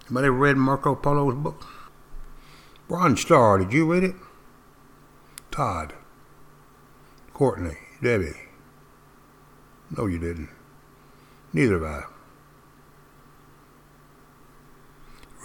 Anybody 0.05 0.29
read 0.29 0.57
Marco 0.57 0.93
Polo's 0.93 1.33
book? 1.33 1.65
Bronze 2.87 3.21
Star, 3.21 3.57
did 3.57 3.73
you 3.73 3.91
read 3.91 4.03
it? 4.03 4.15
Todd. 5.49 5.93
Courtney. 7.33 7.77
Debbie. 8.03 8.35
No, 9.97 10.05
you 10.05 10.19
didn't. 10.19 10.49
Neither 11.51 11.79
have 11.79 12.03
I. 12.03 12.14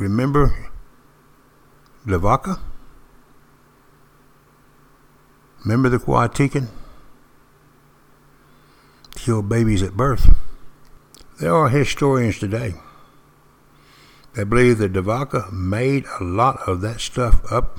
Remember 0.00 0.70
Lavaca? 2.06 2.58
Remember 5.62 5.90
the 5.90 5.98
Quatican? 5.98 6.68
Killed 9.14 9.50
babies 9.50 9.82
at 9.82 9.98
birth. 9.98 10.34
There 11.38 11.54
are 11.54 11.68
historians 11.68 12.38
today 12.38 12.72
that 14.32 14.46
believe 14.46 14.78
that 14.78 14.94
de 14.94 15.02
Vaca 15.02 15.48
made 15.52 16.06
a 16.18 16.24
lot 16.24 16.66
of 16.66 16.80
that 16.80 17.02
stuff 17.02 17.42
up. 17.52 17.78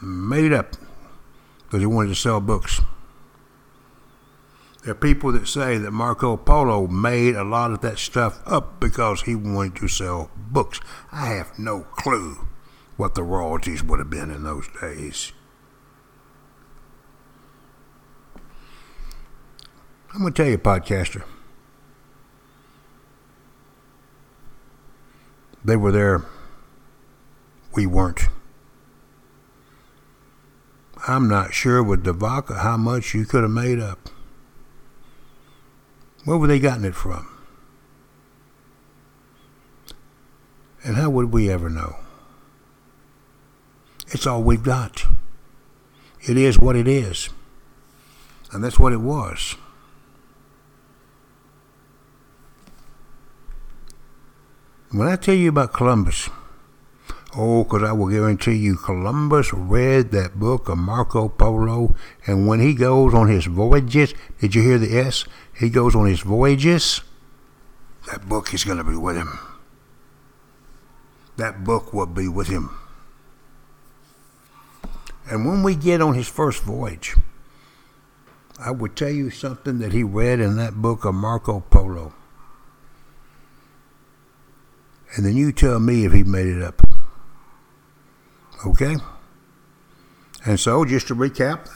Made 0.00 0.44
it 0.44 0.52
up 0.52 0.76
because 1.64 1.80
he 1.80 1.86
wanted 1.86 2.10
to 2.10 2.14
sell 2.14 2.40
books. 2.40 2.80
There 4.84 4.92
are 4.92 4.94
people 4.94 5.32
that 5.32 5.48
say 5.48 5.78
that 5.78 5.92
Marco 5.92 6.36
Polo 6.36 6.86
made 6.86 7.36
a 7.36 7.42
lot 7.42 7.72
of 7.72 7.80
that 7.80 7.98
stuff 7.98 8.42
up 8.44 8.80
because 8.80 9.22
he 9.22 9.34
wanted 9.34 9.76
to 9.76 9.88
sell 9.88 10.30
books. 10.36 10.78
I 11.10 11.28
have 11.28 11.58
no 11.58 11.84
clue 11.96 12.46
what 12.98 13.14
the 13.14 13.22
royalties 13.22 13.82
would 13.82 13.98
have 13.98 14.10
been 14.10 14.30
in 14.30 14.44
those 14.44 14.68
days. 14.82 15.32
I'm 20.12 20.20
going 20.20 20.34
to 20.34 20.42
tell 20.42 20.50
you, 20.50 20.58
podcaster. 20.58 21.24
They 25.64 25.76
were 25.76 25.92
there. 25.92 26.26
We 27.74 27.86
weren't. 27.86 28.28
I'm 31.08 31.26
not 31.26 31.54
sure 31.54 31.82
with 31.82 32.04
de 32.04 32.12
Vaca 32.12 32.56
how 32.56 32.76
much 32.76 33.14
you 33.14 33.24
could 33.24 33.42
have 33.42 33.50
made 33.50 33.80
up. 33.80 34.10
Where 36.24 36.38
were 36.38 36.46
they 36.46 36.58
gotten 36.58 36.84
it 36.84 36.94
from? 36.94 37.28
And 40.82 40.96
how 40.96 41.10
would 41.10 41.32
we 41.32 41.50
ever 41.50 41.70
know? 41.70 41.96
It's 44.08 44.26
all 44.26 44.42
we've 44.42 44.62
got. 44.62 45.04
It 46.22 46.36
is 46.36 46.58
what 46.58 46.76
it 46.76 46.88
is. 46.88 47.30
And 48.52 48.62
that's 48.62 48.78
what 48.78 48.92
it 48.92 49.00
was. 49.00 49.56
When 54.90 55.08
I 55.08 55.16
tell 55.16 55.34
you 55.34 55.48
about 55.48 55.72
Columbus, 55.72 56.30
Oh, 57.36 57.64
because 57.64 57.82
I 57.82 57.92
will 57.92 58.08
guarantee 58.08 58.54
you, 58.54 58.76
Columbus 58.76 59.52
read 59.52 60.12
that 60.12 60.38
book 60.38 60.68
of 60.68 60.78
Marco 60.78 61.28
Polo, 61.28 61.96
and 62.26 62.46
when 62.46 62.60
he 62.60 62.74
goes 62.74 63.12
on 63.12 63.28
his 63.28 63.46
voyages, 63.46 64.14
did 64.40 64.54
you 64.54 64.62
hear 64.62 64.78
the 64.78 64.96
S? 64.96 65.24
He 65.58 65.68
goes 65.68 65.96
on 65.96 66.06
his 66.06 66.20
voyages, 66.20 67.00
that 68.10 68.28
book 68.28 68.52
is 68.52 68.64
going 68.64 68.78
to 68.78 68.84
be 68.84 68.96
with 68.96 69.16
him. 69.16 69.38
That 71.36 71.64
book 71.64 71.92
will 71.92 72.06
be 72.06 72.28
with 72.28 72.48
him. 72.48 72.70
And 75.30 75.46
when 75.46 75.62
we 75.62 75.74
get 75.74 76.02
on 76.02 76.14
his 76.14 76.28
first 76.28 76.62
voyage, 76.62 77.16
I 78.58 78.70
would 78.70 78.94
tell 78.94 79.10
you 79.10 79.30
something 79.30 79.78
that 79.78 79.92
he 79.92 80.02
read 80.02 80.38
in 80.38 80.56
that 80.56 80.74
book 80.74 81.04
of 81.04 81.14
Marco 81.14 81.60
Polo. 81.60 82.12
And 85.16 85.24
then 85.24 85.36
you 85.36 85.50
tell 85.50 85.80
me 85.80 86.04
if 86.04 86.12
he 86.12 86.22
made 86.22 86.46
it 86.46 86.62
up. 86.62 86.83
Okay? 88.66 88.96
And 90.46 90.58
so, 90.58 90.84
just 90.84 91.08
to 91.08 91.14
recap, 91.14 91.68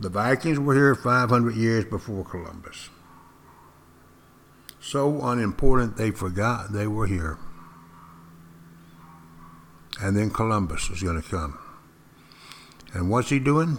the 0.00 0.08
Vikings 0.08 0.58
were 0.58 0.74
here 0.74 0.94
500 0.94 1.54
years 1.56 1.84
before 1.84 2.24
Columbus. 2.24 2.90
So 4.80 5.20
unimportant 5.22 5.96
they 5.96 6.10
forgot 6.10 6.72
they 6.72 6.86
were 6.86 7.06
here. 7.06 7.38
And 10.00 10.16
then 10.16 10.30
Columbus 10.30 10.90
is 10.90 11.02
going 11.02 11.20
to 11.20 11.28
come. 11.28 11.58
And 12.92 13.10
what's 13.10 13.30
he 13.30 13.38
doing? 13.38 13.78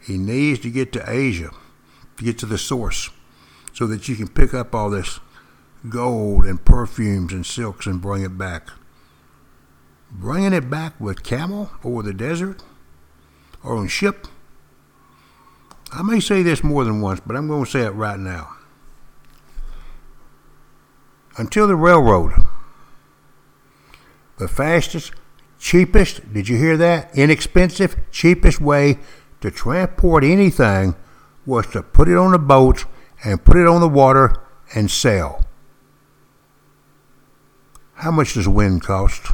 He 0.00 0.16
needs 0.16 0.60
to 0.60 0.70
get 0.70 0.92
to 0.92 1.10
Asia, 1.10 1.50
to 2.16 2.24
get 2.24 2.38
to 2.38 2.46
the 2.46 2.58
source, 2.58 3.10
so 3.72 3.86
that 3.88 4.08
you 4.08 4.16
can 4.16 4.28
pick 4.28 4.54
up 4.54 4.74
all 4.74 4.88
this 4.88 5.18
gold 5.88 6.46
and 6.46 6.64
perfumes 6.64 7.32
and 7.32 7.44
silks 7.44 7.86
and 7.86 8.00
bring 8.00 8.22
it 8.22 8.38
back 8.38 8.68
bringing 10.14 10.52
it 10.52 10.70
back 10.70 10.98
with 11.00 11.24
camel 11.24 11.70
over 11.82 12.02
the 12.02 12.14
desert 12.14 12.62
or 13.62 13.76
on 13.76 13.88
ship. 13.88 14.26
I 15.92 16.02
may 16.02 16.20
say 16.20 16.42
this 16.42 16.64
more 16.64 16.84
than 16.84 17.00
once, 17.00 17.20
but 17.26 17.36
I'm 17.36 17.48
going 17.48 17.64
to 17.64 17.70
say 17.70 17.82
it 17.82 17.90
right 17.90 18.18
now. 18.18 18.50
Until 21.36 21.66
the 21.66 21.76
railroad, 21.76 22.32
the 24.38 24.48
fastest, 24.48 25.12
cheapest, 25.58 26.32
did 26.32 26.48
you 26.48 26.56
hear 26.56 26.76
that? 26.76 27.16
Inexpensive, 27.16 27.96
cheapest 28.12 28.60
way 28.60 28.98
to 29.40 29.50
transport 29.50 30.24
anything 30.24 30.94
was 31.44 31.66
to 31.68 31.82
put 31.82 32.08
it 32.08 32.16
on 32.16 32.34
a 32.34 32.38
boat 32.38 32.84
and 33.24 33.44
put 33.44 33.56
it 33.56 33.66
on 33.66 33.80
the 33.80 33.88
water 33.88 34.36
and 34.74 34.90
sail. 34.90 35.44
How 37.94 38.10
much 38.10 38.34
does 38.34 38.48
wind 38.48 38.82
cost? 38.82 39.32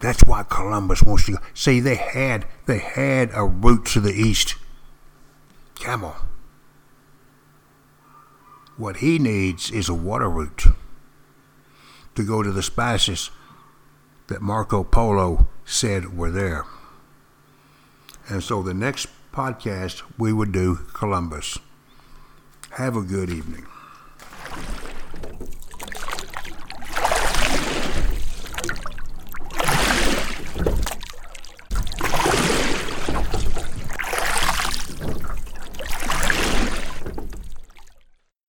That's 0.00 0.22
why 0.24 0.44
Columbus 0.44 1.02
wants 1.02 1.26
to 1.26 1.32
go. 1.32 1.38
See, 1.54 1.80
they 1.80 1.96
had 1.96 2.46
they 2.66 2.78
had 2.78 3.30
a 3.34 3.44
route 3.44 3.86
to 3.86 4.00
the 4.00 4.12
east. 4.12 4.54
Camel. 5.74 6.14
What 8.76 8.98
he 8.98 9.18
needs 9.18 9.70
is 9.70 9.88
a 9.88 9.94
water 9.94 10.28
route 10.28 10.66
to 12.14 12.24
go 12.24 12.42
to 12.42 12.52
the 12.52 12.62
spices 12.62 13.30
that 14.28 14.40
Marco 14.40 14.84
Polo 14.84 15.48
said 15.64 16.16
were 16.16 16.30
there. 16.30 16.64
And 18.28 18.42
so 18.42 18.62
the 18.62 18.74
next 18.74 19.08
podcast 19.32 20.02
we 20.16 20.32
would 20.32 20.52
do 20.52 20.76
Columbus. 20.92 21.58
Have 22.72 22.96
a 22.96 23.02
good 23.02 23.30
evening. 23.30 23.66